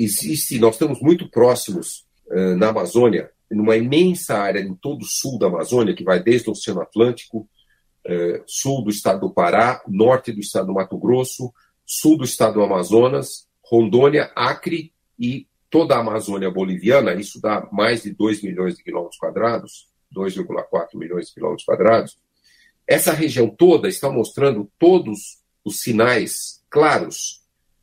Existe, 0.03 0.59
nós 0.59 0.77
estamos 0.77 0.99
muito 0.99 1.29
próximos 1.29 2.07
uh, 2.29 2.57
na 2.57 2.69
Amazônia, 2.69 3.31
numa 3.51 3.77
imensa 3.77 4.39
área 4.39 4.61
em 4.61 4.75
todo 4.75 5.03
o 5.03 5.07
sul 5.07 5.39
da 5.39 5.49
Amazônia, 5.49 5.95
que 5.95 6.03
vai 6.03 6.23
desde 6.23 6.49
o 6.49 6.53
Oceano 6.53 6.81
Atlântico, 6.81 7.47
uh, 8.07 8.43
sul 8.47 8.83
do 8.83 8.89
estado 8.89 9.21
do 9.21 9.31
Pará, 9.31 9.83
norte 9.87 10.33
do 10.33 10.41
estado 10.41 10.69
do 10.69 10.73
Mato 10.73 10.97
Grosso, 10.97 11.53
sul 11.85 12.17
do 12.17 12.25
estado 12.25 12.55
do 12.55 12.63
Amazonas, 12.63 13.47
Rondônia, 13.63 14.33
Acre 14.35 14.91
e 15.19 15.47
toda 15.69 15.97
a 15.97 16.01
Amazônia 16.01 16.51
boliviana, 16.51 17.13
isso 17.13 17.39
dá 17.39 17.69
mais 17.71 18.03
de 18.03 18.11
2 18.11 18.43
milhões 18.43 18.77
de 18.77 18.83
quilômetros 18.83 19.19
quadrados, 19.19 19.87
2,4 20.17 20.95
milhões 20.95 21.27
de 21.27 21.35
quilômetros 21.35 21.67
quadrados. 21.67 22.19
Essa 22.87 23.13
região 23.13 23.51
toda 23.51 23.87
está 23.87 24.11
mostrando 24.11 24.67
todos 24.79 25.43
os 25.63 25.81
sinais 25.81 26.65
claros 26.71 27.40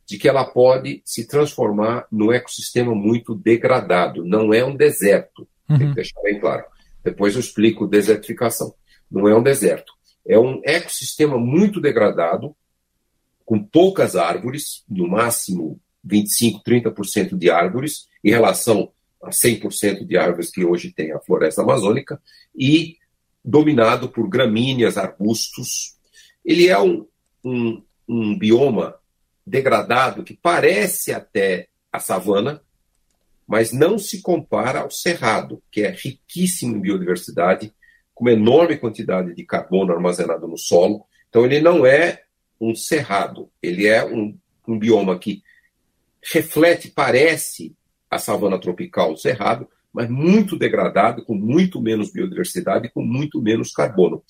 de 0.08 0.16
que 0.16 0.26
ela 0.26 0.42
pode 0.42 1.02
se 1.04 1.26
transformar 1.26 2.06
num 2.10 2.32
ecossistema 2.32 2.94
muito 2.94 3.34
degradado. 3.34 4.24
Não 4.24 4.54
é 4.54 4.64
um 4.64 4.74
deserto, 4.74 5.46
uhum. 5.68 5.76
tem 5.76 5.88
que 5.90 5.94
deixar 5.96 6.22
bem 6.22 6.40
claro. 6.40 6.64
Depois 7.04 7.34
eu 7.34 7.40
explico 7.40 7.86
desertificação. 7.86 8.74
Não 9.10 9.28
é 9.28 9.36
um 9.36 9.42
deserto. 9.42 9.92
É 10.26 10.38
um 10.38 10.62
ecossistema 10.64 11.36
muito 11.36 11.78
degradado, 11.78 12.56
com 13.44 13.62
poucas 13.62 14.16
árvores, 14.16 14.82
no 14.88 15.06
máximo 15.06 15.78
25, 16.02 16.62
30% 16.64 17.36
de 17.36 17.50
árvores, 17.50 18.08
em 18.24 18.30
relação 18.30 18.90
a 19.22 19.28
100% 19.28 20.06
de 20.06 20.16
árvores 20.16 20.50
que 20.50 20.64
hoje 20.64 20.90
tem 20.90 21.12
a 21.12 21.20
floresta 21.20 21.60
amazônica, 21.60 22.18
e 22.56 22.96
dominado 23.44 24.08
por 24.08 24.26
gramíneas, 24.26 24.96
arbustos. 24.96 25.96
Ele 26.42 26.66
é 26.68 26.78
um, 26.78 27.06
um, 27.44 27.82
um 28.08 28.38
bioma 28.38 28.97
degradado 29.48 30.22
que 30.22 30.34
parece 30.34 31.12
até 31.12 31.68
a 31.92 31.98
savana, 31.98 32.62
mas 33.46 33.72
não 33.72 33.98
se 33.98 34.20
compara 34.20 34.80
ao 34.80 34.90
cerrado, 34.90 35.62
que 35.70 35.82
é 35.82 35.90
riquíssimo 35.90 36.76
em 36.76 36.80
biodiversidade, 36.80 37.72
com 38.14 38.24
uma 38.24 38.32
enorme 38.32 38.76
quantidade 38.76 39.34
de 39.34 39.44
carbono 39.44 39.92
armazenado 39.92 40.46
no 40.46 40.58
solo. 40.58 41.06
Então, 41.28 41.44
ele 41.44 41.60
não 41.60 41.86
é 41.86 42.24
um 42.60 42.74
cerrado. 42.74 43.50
Ele 43.62 43.86
é 43.86 44.04
um, 44.04 44.36
um 44.66 44.78
bioma 44.78 45.18
que 45.18 45.42
reflete, 46.22 46.90
parece 46.90 47.74
a 48.10 48.18
savana 48.18 48.58
tropical, 48.58 49.12
o 49.12 49.16
cerrado, 49.16 49.68
mas 49.92 50.10
muito 50.10 50.58
degradado, 50.58 51.24
com 51.24 51.34
muito 51.34 51.80
menos 51.80 52.12
biodiversidade 52.12 52.90
com 52.90 53.02
muito 53.02 53.40
menos 53.40 53.72
carbono. 53.72 54.22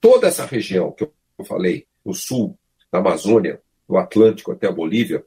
Toda 0.00 0.28
essa 0.28 0.46
região 0.46 0.92
que 0.92 1.04
eu 1.04 1.44
falei, 1.44 1.86
o 2.04 2.14
sul 2.14 2.58
da 2.92 2.98
Amazônia, 2.98 3.60
do 3.88 3.96
Atlântico 3.96 4.52
até 4.52 4.66
a 4.66 4.72
Bolívia, 4.72 5.24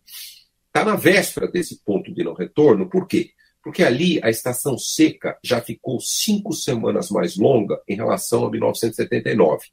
está 0.67 0.83
na 0.85 0.95
véspera 0.95 1.47
desse 1.47 1.81
ponto 1.83 2.13
de 2.13 2.23
não 2.23 2.33
retorno. 2.33 2.89
Por 2.89 3.07
quê? 3.07 3.31
Porque 3.63 3.83
ali 3.83 4.19
a 4.23 4.29
estação 4.29 4.77
seca 4.77 5.37
já 5.43 5.61
ficou 5.61 5.99
cinco 5.99 6.53
semanas 6.53 7.09
mais 7.09 7.35
longa 7.37 7.81
em 7.87 7.95
relação 7.95 8.45
a 8.45 8.51
1979. 8.51 9.67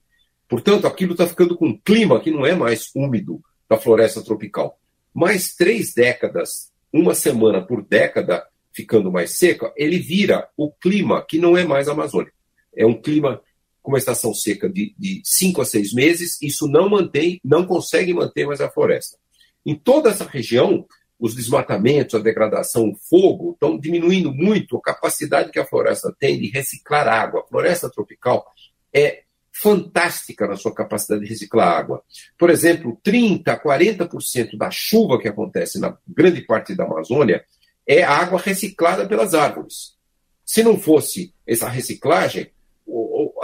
Portanto, 0.49 0.87
aquilo 0.87 1.13
está 1.13 1.27
ficando 1.27 1.57
com 1.57 1.69
um 1.69 1.79
clima 1.79 2.21
que 2.21 2.31
não 2.31 2.45
é 2.45 2.55
mais 2.55 2.91
úmido 2.95 3.43
da 3.69 3.79
floresta 3.79 4.23
tropical. 4.23 4.79
Mais 5.13 5.55
três 5.55 5.95
décadas, 5.95 6.73
uma 6.93 7.15
semana 7.15 7.63
por 7.63 7.83
década, 7.83 8.47
ficando 8.73 9.13
mais 9.13 9.31
seca, 9.31 9.73
ele 9.77 9.99
vira 9.99 10.49
o 10.57 10.71
clima 10.71 11.25
que 11.27 11.39
não 11.39 11.57
é 11.57 11.65
mais 11.65 11.89
amazônico. 11.89 12.37
É 12.77 12.85
um 12.85 13.01
clima 13.01 13.41
com 13.85 13.93
uma 13.93 13.99
estação 13.99 14.33
seca 14.33 14.67
de, 14.67 14.95
de 14.99 15.21
cinco 15.23 15.61
a 15.61 15.65
seis 15.65 15.93
meses, 15.93 16.41
isso 16.41 16.67
não 16.67 16.89
mantém, 16.89 17.39
não 17.45 17.67
consegue 17.67 18.15
manter 18.15 18.47
mais 18.47 18.63
a 18.63 18.71
floresta. 18.71 19.19
Em 19.65 19.75
toda 19.75 20.09
essa 20.09 20.25
região, 20.25 20.87
os 21.21 21.35
desmatamentos, 21.35 22.15
a 22.15 22.23
degradação, 22.23 22.89
o 22.89 22.97
fogo 22.97 23.53
estão 23.53 23.79
diminuindo 23.79 24.33
muito 24.33 24.79
a 24.79 24.81
capacidade 24.81 25.53
que 25.53 25.61
a 25.61 25.67
floresta 25.67 26.15
tem 26.19 26.41
de 26.41 26.49
reciclar 26.49 27.07
água. 27.07 27.43
A 27.43 27.47
floresta 27.47 27.91
tropical 27.91 28.47
é 28.91 29.25
fantástica 29.53 30.49
na 30.49 30.57
sua 30.57 30.75
capacidade 30.75 31.23
de 31.23 31.29
reciclar 31.29 31.69
água. 31.69 32.03
Por 32.39 32.49
exemplo, 32.49 32.99
30% 33.05 33.49
a 33.49 33.59
40% 33.63 34.57
da 34.57 34.71
chuva 34.71 35.21
que 35.21 35.29
acontece 35.29 35.79
na 35.79 35.97
grande 36.09 36.41
parte 36.41 36.75
da 36.75 36.85
Amazônia 36.85 37.45
é 37.87 38.03
água 38.03 38.41
reciclada 38.41 39.07
pelas 39.07 39.35
árvores. 39.35 39.95
Se 40.43 40.63
não 40.63 40.79
fosse 40.79 41.35
essa 41.47 41.69
reciclagem, 41.69 42.51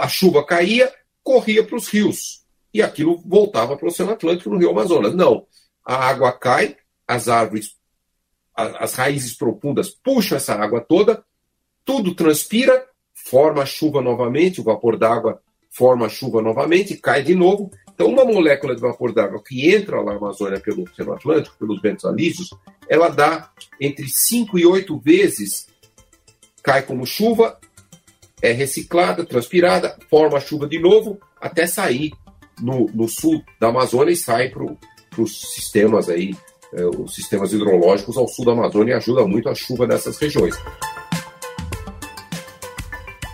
a 0.01 0.07
chuva 0.07 0.43
caía, 0.43 0.91
corria 1.23 1.63
para 1.63 1.75
os 1.75 1.87
rios 1.87 2.41
e 2.73 2.81
aquilo 2.81 3.21
voltava 3.23 3.77
para 3.77 3.85
o 3.85 3.89
Oceano 3.89 4.13
Atlântico 4.13 4.49
no 4.49 4.57
Rio 4.57 4.71
Amazonas. 4.71 5.13
Não, 5.13 5.45
a 5.85 6.07
água 6.09 6.31
cai, 6.31 6.75
as 7.07 7.29
árvores, 7.29 7.75
as 8.55 8.95
raízes 8.95 9.37
profundas 9.37 9.91
puxam 9.91 10.37
essa 10.37 10.55
água 10.55 10.81
toda, 10.81 11.23
tudo 11.85 12.15
transpira, 12.15 12.83
forma 13.13 13.61
a 13.61 13.65
chuva 13.65 14.01
novamente, 14.01 14.59
o 14.59 14.63
vapor 14.63 14.97
d'água 14.97 15.39
forma 15.69 16.07
a 16.07 16.09
chuva 16.09 16.41
novamente, 16.41 16.97
cai 16.97 17.23
de 17.23 17.35
novo. 17.35 17.71
Então, 17.93 18.07
uma 18.07 18.25
molécula 18.25 18.75
de 18.75 18.81
vapor 18.81 19.13
d'água 19.13 19.41
que 19.41 19.73
entra 19.73 20.01
lá 20.01 20.11
na 20.11 20.17
Amazônia 20.17 20.59
pelo 20.59 20.83
Oceano 20.83 21.13
Atlântico, 21.13 21.57
pelos 21.57 21.79
ventos 21.79 22.05
alísios, 22.05 22.49
ela 22.89 23.07
dá 23.07 23.51
entre 23.79 24.07
5 24.09 24.57
e 24.57 24.65
8 24.65 24.97
vezes, 24.99 25.67
cai 26.63 26.81
como 26.81 27.05
chuva, 27.05 27.57
é 28.41 28.51
reciclada, 28.51 29.25
transpirada, 29.25 29.97
forma 30.09 30.39
chuva 30.39 30.67
de 30.67 30.79
novo, 30.79 31.19
até 31.39 31.67
sair 31.67 32.11
no, 32.61 32.89
no 32.93 33.07
sul 33.07 33.43
da 33.59 33.67
Amazônia 33.67 34.11
e 34.11 34.15
sai 34.15 34.49
para 34.49 34.65
os 35.21 35.53
sistemas 35.53 36.09
aí, 36.09 36.35
é, 36.73 36.85
os 36.85 37.13
sistemas 37.13 37.53
hidrológicos 37.53 38.17
ao 38.17 38.27
sul 38.27 38.45
da 38.45 38.53
Amazônia 38.53 38.93
e 38.93 38.95
ajuda 38.95 39.27
muito 39.27 39.49
a 39.49 39.55
chuva 39.55 39.85
nessas 39.85 40.17
regiões. 40.17 40.55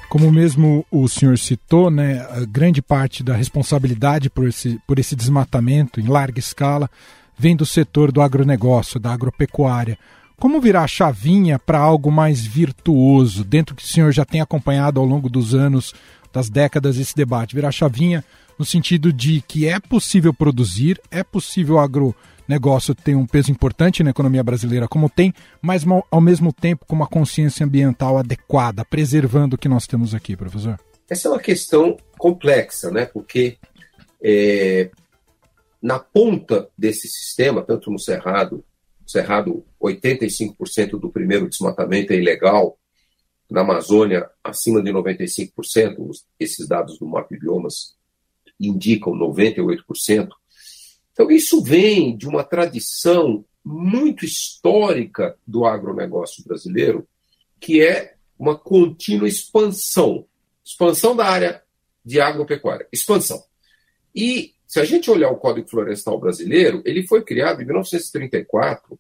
Como 0.10 0.32
mesmo 0.32 0.86
o 0.90 1.08
senhor 1.08 1.38
citou, 1.38 1.92
né, 1.92 2.26
grande 2.50 2.82
parte 2.82 3.24
da 3.24 3.36
responsabilidade 3.36 4.30
por 4.30 4.48
esse, 4.48 4.80
por 4.88 4.98
esse 4.98 5.16
desmatamento 5.16 6.00
em 6.00 6.08
larga 6.08 6.40
escala 6.40 6.90
vem 7.38 7.56
do 7.56 7.66
setor 7.66 8.12
do 8.12 8.22
agronegócio, 8.22 9.00
da 9.00 9.12
agropecuária. 9.14 10.00
Como 10.40 10.62
virar 10.62 10.84
a 10.84 10.88
chavinha 10.88 11.58
para 11.58 11.80
algo 11.80 12.12
mais 12.12 12.46
virtuoso, 12.46 13.44
dentro 13.44 13.76
que 13.76 13.84
o 13.84 13.88
senhor 13.88 14.12
já 14.12 14.24
tem 14.24 14.40
acompanhado 14.40 15.00
ao 15.00 15.06
longo 15.06 15.28
dos 15.30 15.56
anos, 15.56 15.96
das 16.32 16.48
décadas, 16.48 16.98
esse 16.98 17.16
debate? 17.16 17.56
Virar 17.56 17.70
a 17.70 17.72
chavinha 17.72 18.24
no 18.58 18.64
sentido 18.64 19.12
de 19.12 19.42
que 19.42 19.68
é 19.68 19.80
possível 19.80 20.32
produzir, 20.32 21.02
é 21.10 21.24
possível 21.24 21.80
agro 21.80 22.16
negócio 22.48 22.94
tem 22.94 23.16
um 23.16 23.26
peso 23.26 23.52
importante 23.52 24.04
na 24.04 24.12
economia 24.12 24.44
brasileira, 24.44 24.88
como 24.88 25.10
tem, 25.10 25.34
mas 25.60 25.84
ao 26.12 26.22
mesmo 26.22 26.54
tempo 26.54 26.86
com 26.86 26.96
uma 26.96 27.08
consciência 27.08 27.66
ambiental 27.66 28.18
adequada, 28.18 28.86
preservando 28.86 29.56
o 29.56 29.58
que 29.58 29.68
nós 29.68 29.88
temos 29.88 30.14
aqui, 30.14 30.38
professor? 30.38 30.80
Essa 31.10 31.28
é 31.28 31.32
uma 31.32 31.40
questão 31.40 31.98
complexa, 32.18 32.92
né? 32.92 33.06
Porque 33.06 33.58
é, 34.22 34.92
na 35.82 35.98
ponta 35.98 36.70
desse 36.78 37.08
sistema, 37.08 37.64
tanto 37.64 37.92
no 37.92 38.00
Cerrado, 38.00 38.64
Cerrado, 39.08 39.66
85% 39.82 41.00
do 41.00 41.10
primeiro 41.10 41.50
desmatamento 41.50 42.12
é 42.12 42.18
ilegal, 42.18 42.78
na 43.50 43.62
Amazônia, 43.62 44.30
acima 44.44 44.84
de 44.84 44.92
95%, 44.92 45.52
esses 46.38 46.68
dados 46.68 47.00
do 47.00 47.08
MAP 47.08 47.32
Biomas 47.40 47.96
indicam 48.60 49.14
98%. 49.14 50.30
Então, 51.14 51.32
isso 51.32 51.64
vem 51.64 52.18
de 52.18 52.28
uma 52.28 52.44
tradição 52.44 53.46
muito 53.64 54.26
histórica 54.26 55.38
do 55.48 55.66
agronegócio 55.66 56.44
brasileiro, 56.44 57.08
que 57.60 57.82
é 57.82 58.16
uma 58.38 58.58
contínua 58.58 59.28
expansão. 59.28 60.26
Expansão 60.64 61.16
da 61.16 61.26
área 61.26 61.64
de 62.04 62.20
agropecuária. 62.20 62.88
Expansão. 62.92 63.42
E 64.14 64.56
se 64.68 64.80
a 64.80 64.84
gente 64.84 65.10
olhar 65.10 65.32
o 65.32 65.38
Código 65.38 65.70
Florestal 65.70 66.20
Brasileiro, 66.20 66.82
ele 66.86 67.08
foi 67.08 67.24
criado 67.24 67.62
em 67.62 67.66
1934 67.66 69.00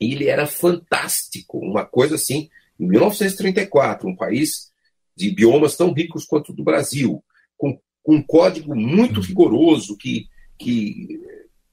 e 0.00 0.12
ele 0.12 0.28
era 0.28 0.46
fantástico, 0.46 1.58
uma 1.58 1.84
coisa 1.84 2.14
assim, 2.14 2.48
em 2.78 2.86
1934, 2.86 4.08
um 4.08 4.14
país 4.14 4.70
de 5.16 5.30
biomas 5.30 5.76
tão 5.76 5.92
ricos 5.92 6.24
quanto 6.24 6.52
o 6.52 6.54
do 6.54 6.62
Brasil, 6.62 7.24
com, 7.56 7.78
com 8.02 8.14
um 8.14 8.22
código 8.22 8.76
muito 8.76 9.20
rigoroso 9.20 9.96
que, 9.96 10.28
que 10.58 11.20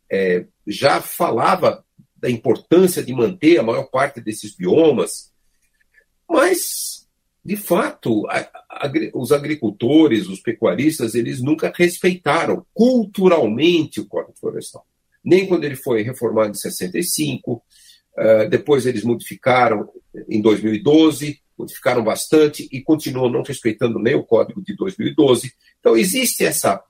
é, 0.09 0.45
já 0.65 0.99
falava 0.99 1.85
da 2.15 2.29
importância 2.29 3.03
de 3.03 3.13
manter 3.13 3.59
a 3.59 3.63
maior 3.63 3.83
parte 3.91 4.21
desses 4.21 4.55
biomas, 4.55 5.31
mas, 6.27 7.02
de 7.45 7.57
fato, 7.57 8.25
a, 8.29 8.39
a, 8.69 8.91
os 9.13 9.31
agricultores, 9.31 10.27
os 10.27 10.39
pecuaristas, 10.39 11.13
eles 11.13 11.41
nunca 11.41 11.73
respeitaram 11.75 12.65
culturalmente 12.73 13.99
o 13.99 14.07
Código 14.07 14.33
Florestal. 14.39 14.85
Nem 15.23 15.45
quando 15.45 15.65
ele 15.65 15.75
foi 15.75 16.03
reformado 16.03 16.51
em 16.51 16.53
65, 16.53 17.53
uh, 17.55 18.49
depois 18.49 18.85
eles 18.85 19.03
modificaram 19.03 19.89
em 20.29 20.41
2012, 20.41 21.41
modificaram 21.57 22.03
bastante 22.03 22.67
e 22.71 22.81
continuam 22.81 23.29
não 23.29 23.43
respeitando 23.43 23.99
nem 23.99 24.15
o 24.15 24.23
código 24.23 24.61
de 24.61 24.75
2012. 24.75 25.53
Então, 25.79 25.97
existe 25.97 26.45
essa, 26.45 26.81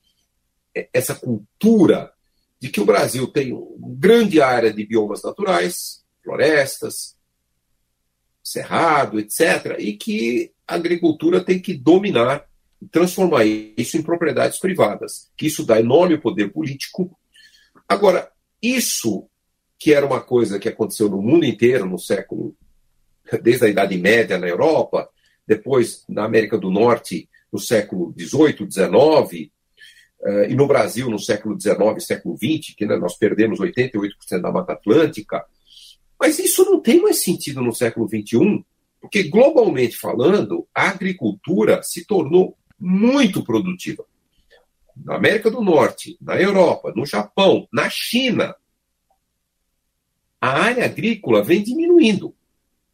essa 0.93 1.15
cultura 1.15 2.11
de 2.59 2.69
que 2.69 2.79
o 2.79 2.85
Brasil 2.85 3.27
tem 3.27 3.53
uma 3.53 3.95
grande 3.95 4.41
área 4.41 4.71
de 4.71 4.85
biomas 4.85 5.21
naturais, 5.23 6.03
florestas, 6.23 7.12
cerrado, 8.43 9.19
etc., 9.19 9.77
e 9.79 9.93
que 9.93 10.51
a 10.67 10.75
agricultura 10.75 11.43
tem 11.43 11.59
que 11.59 11.73
dominar 11.73 12.45
e 12.81 12.87
transformar 12.87 13.45
isso 13.45 13.97
em 13.97 14.01
propriedades 14.01 14.59
privadas, 14.59 15.31
que 15.37 15.47
isso 15.47 15.65
dá 15.65 15.79
enorme 15.79 16.17
poder 16.17 16.51
político. 16.51 17.17
Agora, 17.87 18.29
isso 18.61 19.27
que 19.79 19.93
era 19.93 20.05
uma 20.05 20.21
coisa 20.21 20.59
que 20.59 20.69
aconteceu 20.69 21.09
no 21.09 21.21
mundo 21.21 21.45
inteiro 21.45 21.85
no 21.85 21.99
século 21.99 22.55
desde 23.41 23.65
a 23.65 23.69
Idade 23.69 23.97
Média 23.97 24.37
na 24.37 24.47
Europa, 24.47 25.09
depois 25.47 26.03
na 26.07 26.25
América 26.25 26.57
do 26.57 26.71
Norte 26.71 27.29
no 27.51 27.59
século 27.59 28.13
XVIII, 28.17 28.69
XIX, 28.69 29.51
uh, 30.21 30.43
e 30.49 30.55
no 30.55 30.67
Brasil 30.67 31.09
no 31.09 31.19
século 31.19 31.59
XIX, 31.59 31.77
século 31.99 32.35
XX, 32.37 32.75
que 32.75 32.85
né, 32.85 32.95
nós 32.95 33.17
perdemos 33.17 33.59
88% 33.59 34.41
da 34.41 34.51
Mata 34.51 34.73
Atlântica. 34.73 35.45
Mas 36.19 36.39
isso 36.39 36.63
não 36.65 36.79
tem 36.79 37.01
mais 37.01 37.23
sentido 37.23 37.61
no 37.61 37.73
século 37.73 38.07
XXI, 38.07 38.63
porque 39.01 39.23
globalmente 39.23 39.97
falando, 39.97 40.67
a 40.73 40.89
agricultura 40.89 41.81
se 41.83 42.05
tornou 42.05 42.57
muito 42.79 43.43
produtiva. 43.43 44.05
Na 44.95 45.15
América 45.15 45.49
do 45.49 45.61
Norte, 45.61 46.17
na 46.21 46.39
Europa, 46.39 46.93
no 46.95 47.05
Japão, 47.05 47.67
na 47.73 47.89
China, 47.89 48.55
a 50.39 50.49
área 50.49 50.85
agrícola 50.85 51.43
vem 51.43 51.63
diminuindo 51.63 52.33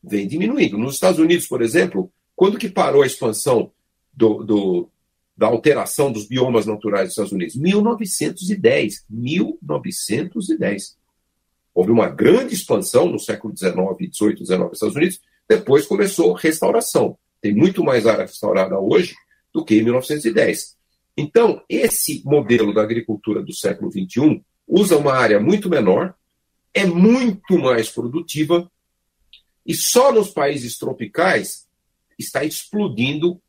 vem 0.03 0.27
diminuindo. 0.27 0.77
Nos 0.77 0.95
Estados 0.95 1.19
Unidos, 1.19 1.47
por 1.47 1.61
exemplo, 1.61 2.11
quando 2.35 2.57
que 2.57 2.69
parou 2.69 3.03
a 3.03 3.07
expansão 3.07 3.71
do, 4.13 4.43
do, 4.43 4.89
da 5.37 5.47
alteração 5.47 6.11
dos 6.11 6.27
biomas 6.27 6.65
naturais 6.65 7.05
dos 7.05 7.11
Estados 7.13 7.31
Unidos? 7.31 7.55
1910. 7.55 9.05
1910. 9.09 10.97
Houve 11.79 11.91
uma 11.91 12.09
grande 12.09 12.53
expansão 12.53 13.09
no 13.09 13.17
século 13.17 13.55
XIX, 13.55 13.73
XVIII, 14.13 14.45
XIX 14.45 14.59
nos 14.59 14.73
Estados 14.73 14.95
Unidos. 14.97 15.21
Depois 15.47 15.87
começou 15.87 16.33
restauração. 16.33 17.17
Tem 17.41 17.55
muito 17.55 17.85
mais 17.85 18.05
área 18.05 18.25
restaurada 18.25 18.77
hoje 18.77 19.15
do 19.53 19.63
que 19.63 19.75
em 19.75 19.83
1910. 19.83 20.75
Então, 21.15 21.63
esse 21.69 22.21
modelo 22.25 22.73
da 22.73 22.81
agricultura 22.81 23.41
do 23.41 23.53
século 23.53 23.89
XXI 23.89 24.43
usa 24.67 24.97
uma 24.97 25.13
área 25.13 25.39
muito 25.39 25.69
menor, 25.69 26.13
é 26.73 26.85
muito 26.85 27.57
mais 27.57 27.89
produtiva 27.89 28.69
e 29.65 29.73
só 29.73 30.11
nos 30.11 30.31
países 30.31 30.77
tropicais 30.77 31.65
está 32.19 32.43
explodindo 32.43 33.41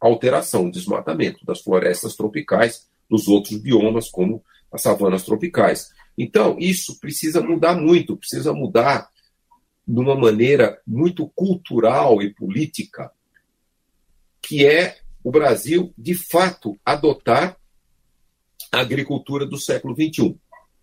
a 0.00 0.06
alteração, 0.06 0.66
o 0.66 0.70
desmatamento 0.70 1.44
das 1.44 1.60
florestas 1.60 2.14
tropicais, 2.14 2.88
dos 3.10 3.26
outros 3.26 3.58
biomas, 3.58 4.08
como 4.08 4.40
as 4.70 4.82
savanas 4.82 5.24
tropicais. 5.24 5.90
Então, 6.16 6.56
isso 6.58 6.98
precisa 7.00 7.40
mudar 7.40 7.76
muito, 7.76 8.16
precisa 8.16 8.52
mudar 8.52 9.08
de 9.86 9.98
uma 9.98 10.14
maneira 10.14 10.80
muito 10.86 11.28
cultural 11.28 12.22
e 12.22 12.32
política, 12.32 13.10
que 14.40 14.66
é 14.66 14.98
o 15.22 15.30
Brasil, 15.30 15.92
de 15.96 16.14
fato, 16.14 16.78
adotar 16.84 17.56
a 18.70 18.80
agricultura 18.80 19.46
do 19.46 19.58
século 19.58 19.94
XXI. 19.94 20.36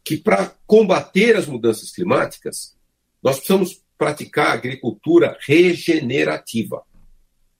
Que 0.03 0.17
para 0.17 0.53
combater 0.65 1.35
as 1.35 1.45
mudanças 1.45 1.91
climáticas, 1.91 2.75
nós 3.21 3.37
precisamos 3.37 3.81
praticar 3.97 4.51
agricultura 4.51 5.37
regenerativa. 5.41 6.81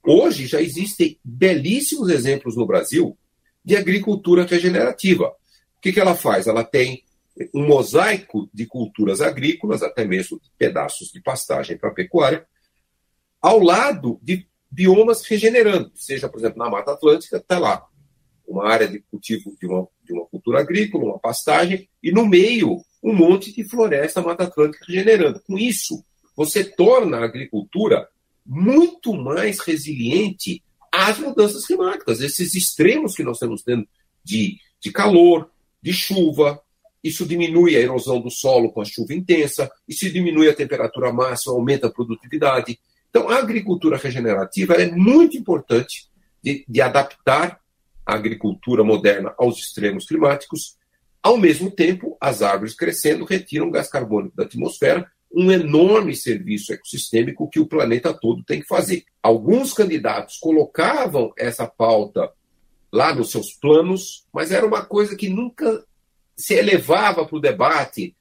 Hoje 0.04 0.48
já 0.48 0.60
existem 0.60 1.20
belíssimos 1.24 2.10
exemplos 2.10 2.56
no 2.56 2.66
Brasil 2.66 3.16
de 3.64 3.76
agricultura 3.76 4.46
regenerativa. 4.46 5.28
O 5.28 5.82
que, 5.82 5.94
que 5.94 6.00
ela 6.00 6.16
faz? 6.16 6.48
Ela 6.48 6.64
tem 6.64 7.04
um 7.54 7.66
mosaico 7.68 8.50
de 8.54 8.66
culturas 8.66 9.22
agrícolas, 9.22 9.82
até 9.84 10.06
mesmo 10.06 10.40
de 10.40 10.50
pedaços 10.58 11.10
de 11.10 11.22
pastagem 11.22 11.78
para 11.78 11.92
pecuária, 11.92 12.46
ao 13.42 13.60
lado 13.60 14.20
de 14.22 14.48
biomas 14.70 15.24
regenerando, 15.24 15.92
seja, 15.96 16.30
por 16.30 16.40
exemplo, 16.40 16.60
na 16.60 16.70
Mata 16.70 16.92
Atlântica, 16.92 17.38
está 17.38 17.60
lá 17.60 17.86
uma 18.48 18.68
área 18.68 18.88
de 18.88 19.00
cultivo 19.00 19.56
de 19.60 19.66
uma, 19.66 19.88
de 20.04 20.14
uma 20.14 20.26
cultura 20.26 20.60
agrícola, 20.60 21.06
uma 21.06 21.20
pastagem, 21.20 21.90
e 22.04 22.12
no 22.12 22.26
meio 22.26 22.82
um 23.02 23.16
monte 23.16 23.52
de 23.54 23.64
floresta 23.64 24.22
Mata 24.22 24.44
Atlântica 24.44 24.86
regenerando. 24.88 25.42
Com 25.42 25.58
isso, 25.58 26.04
você 26.36 26.64
torna 26.64 27.18
a 27.18 27.26
agricultura 27.26 28.08
muito 28.46 29.14
mais 29.14 29.60
resiliente 29.60 30.64
às 30.92 31.18
mudanças 31.18 31.66
climáticas, 31.66 32.20
esses 32.20 32.54
extremos 32.54 33.16
que 33.16 33.24
nós 33.24 33.38
estamos 33.38 33.64
tendo 33.64 33.88
de, 34.24 34.58
de 34.82 34.92
calor, 34.92 35.50
de 35.82 35.94
chuva. 35.94 36.62
Isso 37.04 37.26
diminui 37.26 37.76
a 37.76 37.80
erosão 37.80 38.20
do 38.20 38.30
solo 38.30 38.72
com 38.72 38.82
a 38.82 38.86
chuva 38.86 39.14
intensa, 39.14 39.72
isso 39.88 40.10
diminui 40.12 40.50
a 40.50 40.56
temperatura 40.56 41.12
máxima, 41.12 41.54
aumenta 41.54 41.88
a 41.88 41.92
produtividade. 41.92 42.80
Então, 43.10 43.30
a 43.30 43.38
agricultura 43.38 43.98
regenerativa 43.98 44.76
é 44.76 44.90
muito 44.90 45.36
importante 45.36 46.10
de, 46.44 46.64
de 46.68 46.82
adaptar 46.82 47.60
a 48.06 48.16
agricultura 48.16 48.84
moderna 48.84 49.34
aos 49.38 49.60
extremos 49.60 50.06
climáticos. 50.06 50.78
Ao 51.22 51.38
mesmo 51.38 51.70
tempo, 51.72 52.18
as 52.20 52.42
árvores 52.42 52.76
crescendo 52.76 53.26
retiram 53.26 53.72
gás 53.72 53.90
carbônico 53.90 54.36
da 54.36 54.44
atmosfera, 54.44 55.10
um 55.34 55.52
enorme 55.52 56.16
serviço 56.16 56.74
ecossistêmico 56.74 57.50
que 57.50 57.60
o 57.60 57.68
planeta 57.68 58.14
todo 58.14 58.44
tem 58.44 58.62
que 58.62 58.68
fazer. 58.68 59.06
Alguns 59.24 59.74
candidatos 59.74 60.38
colocavam 60.38 61.32
essa 61.38 61.66
pauta 61.66 62.32
lá 62.92 63.16
nos 63.16 63.32
seus 63.32 63.54
planos, 63.54 64.26
mas 64.34 64.52
era 64.52 64.66
uma 64.66 64.84
coisa 64.84 65.16
que 65.16 65.30
nunca 65.30 65.86
se 66.42 66.56
elevava 66.56 67.26
para 67.26 67.38
o 67.38 67.40
debate, 67.40 68.16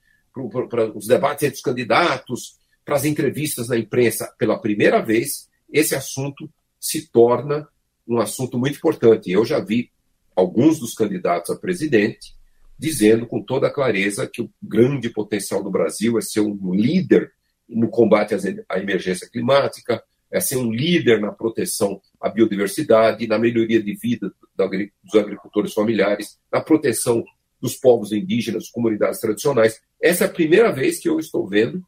para 0.68 0.96
os 0.96 1.06
debates 1.06 1.44
entre 1.44 1.56
os 1.56 1.62
candidatos, 1.62 2.58
para 2.84 2.96
as 2.96 3.04
entrevistas 3.04 3.68
na 3.68 3.78
imprensa. 3.78 4.32
Pela 4.38 4.60
primeira 4.60 5.00
vez, 5.00 5.48
esse 5.72 5.94
assunto 5.94 6.50
se 6.78 7.08
torna 7.10 7.66
um 8.06 8.18
assunto 8.18 8.58
muito 8.58 8.76
importante. 8.76 9.30
Eu 9.30 9.44
já 9.44 9.58
vi 9.60 9.90
alguns 10.36 10.78
dos 10.78 10.94
candidatos 10.94 11.50
a 11.50 11.58
presidente 11.58 12.34
dizendo 12.78 13.26
com 13.26 13.42
toda 13.42 13.70
clareza 13.70 14.26
que 14.26 14.40
o 14.40 14.50
grande 14.62 15.10
potencial 15.10 15.62
do 15.62 15.70
Brasil 15.70 16.18
é 16.18 16.22
ser 16.22 16.40
um 16.40 16.74
líder 16.74 17.30
no 17.68 17.88
combate 17.88 18.34
à 18.68 18.78
emergência 18.78 19.28
climática, 19.28 20.02
é 20.30 20.40
ser 20.40 20.56
um 20.56 20.72
líder 20.72 21.20
na 21.20 21.30
proteção 21.30 22.00
à 22.20 22.28
biodiversidade, 22.28 23.26
na 23.26 23.38
melhoria 23.38 23.82
de 23.82 23.94
vida 23.94 24.32
dos 24.56 25.14
agricultores 25.14 25.74
familiares, 25.74 26.38
na 26.50 26.60
proteção 26.60 27.24
dos 27.60 27.76
povos 27.76 28.12
indígenas, 28.12 28.70
comunidades 28.70 29.20
tradicionais. 29.20 29.80
Essa 30.00 30.24
é 30.24 30.26
a 30.26 30.32
primeira 30.32 30.72
vez 30.72 30.98
que 30.98 31.08
eu 31.08 31.18
estou 31.18 31.46
vendo 31.46 31.84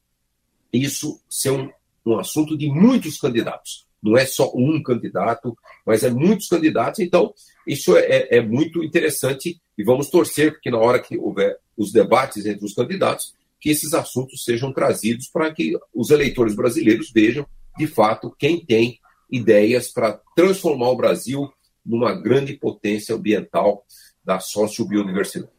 isso 0.73 1.21
ser 1.29 1.51
um, 1.51 1.71
um 2.05 2.19
assunto 2.19 2.57
de 2.57 2.69
muitos 2.69 3.19
candidatos. 3.19 3.87
Não 4.03 4.17
é 4.17 4.27
só 4.27 4.51
um 4.55 4.83
candidato, 4.83 5.57
mas 5.87 6.03
é 6.03 6.11
muitos 6.11 6.49
candidatos. 6.49 7.01
Então, 7.01 7.33
isso 7.67 7.97
é, 7.97 8.29
é 8.31 8.41
muito 8.41 8.83
interessante 8.83 9.61
e 9.77 9.85
vamos 9.85 10.11
torcer 10.11 10.61
que 10.61 10.71
na 10.71 10.79
hora 10.79 10.99
que 10.99 11.17
houver 11.17 11.57
os 11.77 11.93
debates 11.93 12.45
entre 12.47 12.65
os 12.65 12.75
candidatos, 12.75 13.35
que 13.61 13.71
esses 13.71 13.95
assuntos 13.95 14.45
sejam 14.45 14.73
trazidos 14.73 15.29
para 15.29 15.53
que 15.55 15.79
os 15.95 16.11
eleitores 16.11 16.55
brasileiros 16.55 17.11
vejam, 17.13 17.47
de 17.79 17.87
fato, 17.87 18.35
quem 18.37 18.65
tem 18.65 18.99
ideias 19.31 19.89
para 19.89 20.21
transformar 20.35 20.91
o 20.91 20.97
Brasil 20.97 21.51
numa 21.85 22.13
grande 22.13 22.55
potência 22.55 23.15
ambiental 23.15 23.85
da 24.25 24.39
sociobiodiversidade. 24.39 25.53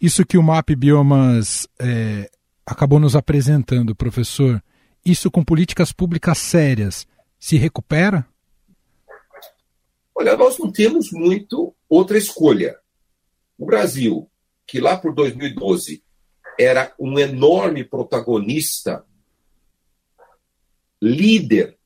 Isso 0.00 0.24
que 0.24 0.38
o 0.38 0.42
MAP 0.42 0.70
Biomas 0.76 1.68
é, 1.78 2.30
acabou 2.64 3.00
nos 3.00 3.16
apresentando, 3.16 3.94
professor, 3.94 4.62
isso 5.04 5.30
com 5.30 5.44
políticas 5.44 5.92
públicas 5.92 6.38
sérias, 6.38 7.06
se 7.38 7.56
recupera? 7.56 8.26
Olha, 10.14 10.36
nós 10.36 10.58
não 10.58 10.70
temos 10.70 11.10
muito 11.12 11.74
outra 11.88 12.16
escolha. 12.16 12.78
O 13.58 13.66
Brasil, 13.66 14.30
que 14.66 14.80
lá 14.80 14.96
por 14.96 15.14
2012 15.14 16.02
era 16.58 16.94
um 16.98 17.18
enorme 17.18 17.84
protagonista, 17.84 19.04
líder 21.02 21.76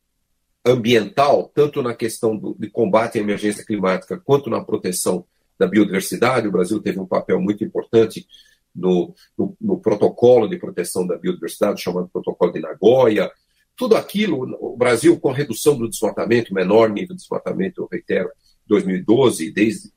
ambiental, 0.64 1.50
tanto 1.54 1.82
na 1.82 1.94
questão 1.94 2.36
do, 2.36 2.54
de 2.58 2.70
combate 2.70 3.18
à 3.18 3.20
emergência 3.20 3.64
climática 3.64 4.18
quanto 4.18 4.50
na 4.50 4.62
proteção 4.62 5.24
da 5.58 5.66
biodiversidade. 5.66 6.48
O 6.48 6.52
Brasil 6.52 6.80
teve 6.80 7.00
um 7.00 7.06
papel 7.06 7.40
muito 7.40 7.64
importante 7.64 8.26
no, 8.74 9.14
no, 9.36 9.56
no, 9.60 9.80
protocolo 9.80 10.48
de 10.48 10.58
proteção 10.58 11.06
da 11.06 11.18
biodiversidade, 11.18 11.82
chamado 11.82 12.08
Protocolo 12.08 12.52
de 12.52 12.60
Nagoya. 12.60 13.30
Tudo 13.76 13.96
aquilo, 13.96 14.56
o 14.60 14.76
Brasil, 14.76 15.18
com 15.18 15.30
a 15.30 15.34
redução 15.34 15.76
do 15.76 15.88
desmatamento, 15.88 16.54
menor 16.54 16.90
nível 16.90 17.14
de 17.14 17.22
desmatamento, 17.22 17.82
eu 17.82 17.88
reitero, 17.90 18.30
2012, 18.66 19.50
desde 19.50 19.92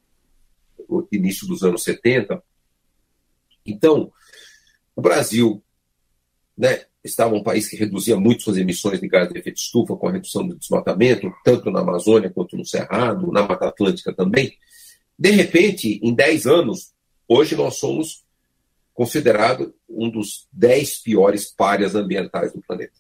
o 0.88 1.08
início 1.12 1.48
dos 1.48 1.64
anos 1.64 1.84
70. 1.84 2.42
Então, 3.66 4.12
o 4.96 5.02
Brasil 5.02 5.64
né, 6.58 6.86
estava 7.04 7.34
um 7.36 7.44
país 7.44 7.68
que 7.68 7.76
reduzia 7.76 8.20
muito 8.20 8.44
suas 8.44 8.58
emissões 8.58 9.00
de 9.00 9.08
gás 9.08 9.30
de 9.30 9.38
efeito 9.38 9.58
estufa 9.58 9.96
com 9.96 10.08
a 10.08 10.12
redução 10.12 10.48
do 10.48 10.56
desmatamento, 10.56 11.32
tanto 11.44 11.72
na 11.72 11.82
Amazônia 11.82 12.30
quanto 12.30 12.58
no 12.58 12.66
Cerrado, 12.66 13.32
na 13.32 13.48
Mata 13.48 13.68
Atlântica 13.68 14.14
também. 14.14 14.54
De 15.22 15.30
repente, 15.30 16.00
em 16.02 16.16
10 16.16 16.48
anos, 16.48 16.94
hoje 17.28 17.56
nós 17.56 17.76
somos 17.76 18.26
considerado 18.92 19.72
um 19.88 20.10
dos 20.10 20.48
10 20.52 21.04
piores 21.04 21.46
párias 21.46 21.94
ambientais 21.94 22.52
do 22.52 22.62
planeta. 22.64 22.98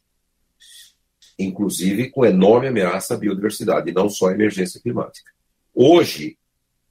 Inclusive 1.39 2.11
com 2.11 2.23
enorme 2.23 2.67
ameaça 2.67 3.15
à 3.15 3.17
biodiversidade, 3.17 3.89
e 3.89 3.93
não 3.93 4.07
só 4.07 4.27
à 4.27 4.33
emergência 4.33 4.79
climática. 4.79 5.31
Hoje, 5.73 6.37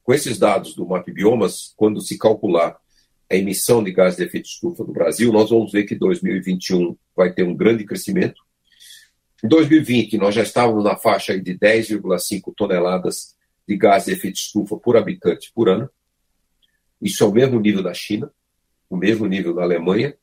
com 0.03 0.13
esses 0.13 0.37
dados 0.37 0.75
do 0.75 0.85
MAP 0.85 1.07
Biomas, 1.13 1.73
quando 1.77 2.01
se 2.01 2.17
calcular 2.17 2.77
a 3.31 3.35
emissão 3.37 3.81
de 3.81 3.93
gás 3.93 4.17
de 4.17 4.25
efeito 4.25 4.47
estufa 4.47 4.83
do 4.83 4.91
Brasil, 4.91 5.31
nós 5.31 5.49
vamos 5.49 5.71
ver 5.71 5.85
que 5.85 5.95
2021 5.95 6.97
vai 7.15 7.31
ter 7.31 7.43
um 7.43 7.55
grande 7.55 7.85
crescimento. 7.85 8.41
Em 9.41 9.47
2020, 9.47 10.17
nós 10.17 10.35
já 10.35 10.43
estávamos 10.43 10.83
na 10.83 10.97
faixa 10.97 11.39
de 11.39 11.57
10,5 11.57 12.53
toneladas 12.53 13.39
de 13.67 13.77
gás 13.77 14.05
de 14.05 14.13
efeito 14.13 14.35
estufa 14.35 14.77
por 14.77 14.97
habitante 14.97 15.51
por 15.53 15.69
ano. 15.69 15.89
Isso 17.01 17.23
é 17.23 17.27
o 17.27 17.31
mesmo 17.31 17.59
nível 17.59 17.81
da 17.81 17.93
China, 17.93 18.31
o 18.89 18.95
mesmo 18.95 19.25
nível 19.25 19.53
da 19.53 19.63
Alemanha, 19.63 20.15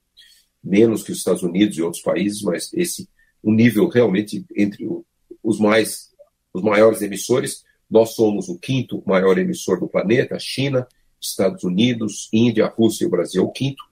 menos 0.63 1.03
que 1.03 1.13
os 1.13 1.19
Estados 1.19 1.43
Unidos 1.43 1.77
e 1.77 1.83
outros 1.83 2.03
países, 2.03 2.43
mas 2.43 2.73
esse 2.73 3.09
um 3.43 3.53
nível 3.53 3.89
realmente 3.89 4.45
entre 4.57 4.87
os 5.43 5.59
mais 5.59 6.09
os 6.53 6.63
maiores 6.63 7.03
emissores. 7.03 7.65
Nós 7.91 8.15
somos 8.15 8.49
o 8.49 8.59
quinto 8.59 9.03
maior 9.07 9.39
emissor 9.39 9.81
do 9.81 9.89
planeta, 9.89 10.39
China, 10.39 10.87
Estados 11.21 11.65
Unidos, 11.65 12.29
Índia, 12.33 12.67
Rússia 12.67 13.05
e 13.05 13.07
o 13.07 13.11
Brasil 13.11 13.45
o 13.45 13.51
quinto. 13.51 13.83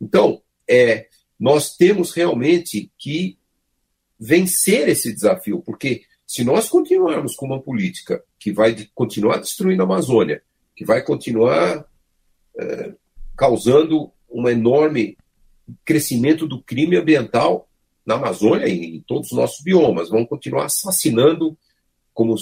Então, 0.00 0.40
é, 0.68 1.08
nós 1.38 1.76
temos 1.76 2.12
realmente 2.12 2.90
que 2.98 3.38
vencer 4.18 4.88
esse 4.88 5.12
desafio, 5.12 5.60
porque 5.60 6.02
se 6.32 6.44
nós 6.44 6.66
continuarmos 6.66 7.36
com 7.36 7.44
uma 7.44 7.60
política 7.60 8.24
que 8.40 8.54
vai 8.54 8.74
de, 8.74 8.90
continuar 8.94 9.36
destruindo 9.36 9.82
a 9.82 9.84
Amazônia, 9.84 10.42
que 10.74 10.82
vai 10.82 11.02
continuar 11.02 11.84
é, 12.58 12.94
causando 13.36 14.10
um 14.30 14.48
enorme 14.48 15.18
crescimento 15.84 16.46
do 16.46 16.62
crime 16.62 16.96
ambiental 16.96 17.68
na 18.06 18.14
Amazônia 18.14 18.66
e 18.66 18.96
em 18.96 19.00
todos 19.02 19.30
os 19.30 19.36
nossos 19.36 19.62
biomas, 19.62 20.08
vão 20.08 20.24
continuar 20.24 20.64
assassinando, 20.64 21.54
como 22.14 22.34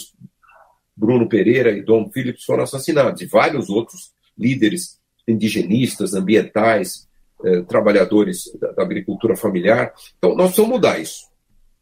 Bruno 0.96 1.28
Pereira 1.28 1.72
e 1.72 1.82
Dom 1.82 2.08
Phillips 2.12 2.44
foram 2.44 2.62
assassinados, 2.62 3.20
e 3.20 3.26
vários 3.26 3.68
outros 3.68 4.12
líderes 4.38 5.00
indigenistas, 5.26 6.14
ambientais, 6.14 7.08
eh, 7.44 7.62
trabalhadores 7.62 8.52
da, 8.60 8.70
da, 8.70 8.82
agricultura 8.84 9.36
familiar. 9.36 9.92
Então, 10.16 10.36
nós 10.36 10.46
precisamos 10.46 10.76
mudar 10.76 11.00
isso. 11.00 11.28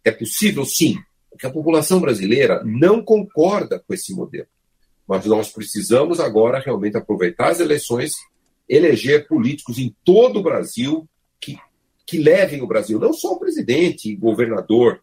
É 0.02 0.10
possível, 0.10 0.64
sim, 0.64 0.96
porque 1.38 1.46
a 1.46 1.50
população 1.50 2.00
brasileira 2.00 2.64
não 2.64 3.00
concorda 3.00 3.78
com 3.78 3.94
esse 3.94 4.12
modelo. 4.12 4.48
Mas 5.06 5.24
nós 5.24 5.50
precisamos 5.50 6.18
agora 6.18 6.58
realmente 6.58 6.96
aproveitar 6.96 7.50
as 7.50 7.60
eleições, 7.60 8.10
eleger 8.68 9.28
políticos 9.28 9.78
em 9.78 9.94
todo 10.04 10.40
o 10.40 10.42
Brasil 10.42 11.08
que, 11.40 11.56
que 12.04 12.18
levem 12.18 12.60
o 12.60 12.66
Brasil, 12.66 12.98
não 12.98 13.12
só 13.12 13.34
o 13.34 13.38
presidente, 13.38 14.16
governador, 14.16 15.00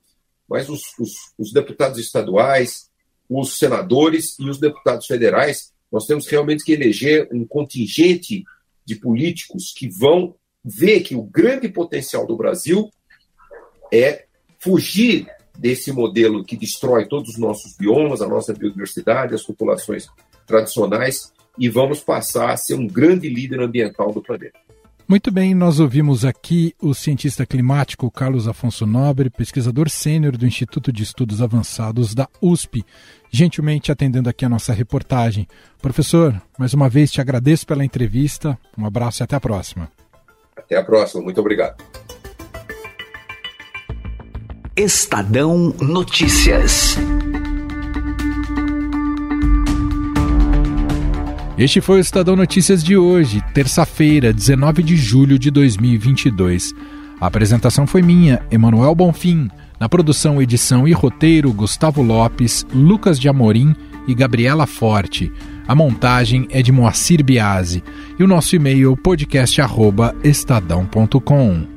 mas 0.47 0.67
os, 0.67 0.81
os, 0.99 1.13
os 1.37 1.53
deputados 1.53 1.99
estaduais, 1.99 2.91
os 3.29 3.57
senadores 3.57 4.37
e 4.37 4.49
os 4.49 4.59
deputados 4.59 5.07
federais 5.07 5.73
nós 5.89 6.05
temos 6.05 6.27
realmente 6.27 6.65
que 6.65 6.73
eleger 6.73 7.29
um 7.31 7.45
contingente 7.45 8.43
de 8.83 8.95
políticos 8.95 9.73
que 9.73 9.87
vão 9.87 10.35
ver 10.63 10.99
que 10.99 11.15
o 11.15 11.23
grande 11.23 11.69
potencial 11.69 12.27
do 12.27 12.35
Brasil 12.35 12.91
é 13.93 14.25
fugir 14.59 15.33
desse 15.57 15.91
modelo 15.91 16.43
que 16.43 16.57
destrói 16.57 17.07
todos 17.07 17.31
os 17.31 17.37
nossos 17.37 17.75
biomas, 17.77 18.21
a 18.21 18.27
nossa 18.27 18.53
biodiversidade, 18.53 19.35
as 19.35 19.43
populações 19.43 20.07
tradicionais, 20.45 21.33
e 21.57 21.69
vamos 21.69 22.01
passar 22.01 22.51
a 22.51 22.57
ser 22.57 22.75
um 22.75 22.87
grande 22.87 23.29
líder 23.29 23.61
ambiental 23.61 24.11
do 24.11 24.21
planeta. 24.21 24.59
Muito 25.07 25.31
bem, 25.31 25.53
nós 25.53 25.79
ouvimos 25.79 26.25
aqui 26.25 26.73
o 26.81 26.91
cientista 26.91 27.45
climático 27.45 28.09
Carlos 28.09 28.47
Afonso 28.47 28.87
Nobre, 28.87 29.29
pesquisador 29.29 29.87
sênior 29.87 30.35
do 30.35 30.47
Instituto 30.47 30.91
de 30.91 31.03
Estudos 31.03 31.43
Avançados 31.43 32.15
da 32.15 32.27
USP, 32.41 32.83
gentilmente 33.29 33.91
atendendo 33.91 34.29
aqui 34.29 34.45
a 34.45 34.49
nossa 34.49 34.73
reportagem. 34.73 35.47
Professor, 35.79 36.41
mais 36.57 36.73
uma 36.73 36.89
vez 36.89 37.11
te 37.11 37.21
agradeço 37.21 37.67
pela 37.67 37.85
entrevista, 37.85 38.57
um 38.75 38.83
abraço 38.83 39.21
e 39.21 39.23
até 39.23 39.35
a 39.35 39.39
próxima. 39.39 39.91
Até 40.57 40.75
a 40.75 40.83
próxima, 40.83 41.21
muito 41.21 41.39
obrigado. 41.39 41.75
Estadão 44.77 45.73
Notícias. 45.79 46.97
Este 51.57 51.79
foi 51.79 51.99
o 51.99 52.01
Estadão 52.01 52.35
Notícias 52.35 52.83
de 52.83 52.97
hoje, 52.97 53.41
terça-feira, 53.53 54.33
19 54.33 54.83
de 54.83 54.97
julho 54.97 55.39
de 55.39 55.49
2022. 55.49 56.73
A 57.21 57.27
apresentação 57.27 57.87
foi 57.87 58.01
minha, 58.01 58.41
Emanuel 58.51 58.93
Bonfim. 58.93 59.49
Na 59.79 59.87
produção, 59.87 60.41
edição 60.41 60.85
e 60.85 60.91
roteiro, 60.91 61.53
Gustavo 61.53 62.01
Lopes, 62.01 62.67
Lucas 62.73 63.17
de 63.17 63.29
Amorim 63.29 63.73
e 64.05 64.13
Gabriela 64.13 64.67
Forte. 64.67 65.31
A 65.65 65.73
montagem 65.73 66.47
é 66.49 66.61
de 66.61 66.73
Moacir 66.73 67.23
Biasi. 67.23 67.81
E 68.19 68.23
o 68.25 68.27
nosso 68.27 68.57
e-mail 68.57 68.97
podcast@estadão.com. 68.97 71.74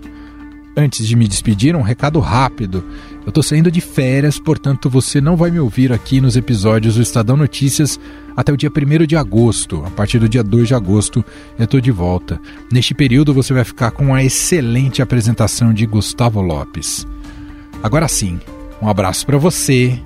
Antes 0.78 1.08
de 1.08 1.16
me 1.16 1.26
despedir, 1.26 1.74
um 1.74 1.82
recado 1.82 2.20
rápido. 2.20 2.84
Eu 3.22 3.30
estou 3.30 3.42
saindo 3.42 3.68
de 3.68 3.80
férias, 3.80 4.38
portanto 4.38 4.88
você 4.88 5.20
não 5.20 5.36
vai 5.36 5.50
me 5.50 5.58
ouvir 5.58 5.92
aqui 5.92 6.20
nos 6.20 6.36
episódios 6.36 6.94
do 6.94 7.02
Estadão 7.02 7.36
Notícias 7.36 7.98
até 8.36 8.52
o 8.52 8.56
dia 8.56 8.70
1 8.70 9.04
de 9.04 9.16
agosto. 9.16 9.82
A 9.84 9.90
partir 9.90 10.20
do 10.20 10.28
dia 10.28 10.44
2 10.44 10.68
de 10.68 10.74
agosto 10.74 11.24
eu 11.58 11.64
estou 11.64 11.80
de 11.80 11.90
volta. 11.90 12.40
Neste 12.70 12.94
período 12.94 13.34
você 13.34 13.52
vai 13.52 13.64
ficar 13.64 13.90
com 13.90 14.14
a 14.14 14.22
excelente 14.22 15.02
apresentação 15.02 15.74
de 15.74 15.84
Gustavo 15.84 16.40
Lopes. 16.40 17.04
Agora 17.82 18.06
sim, 18.06 18.38
um 18.80 18.88
abraço 18.88 19.26
para 19.26 19.36
você 19.36 20.00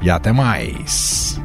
e 0.00 0.08
até 0.08 0.32
mais. 0.32 1.38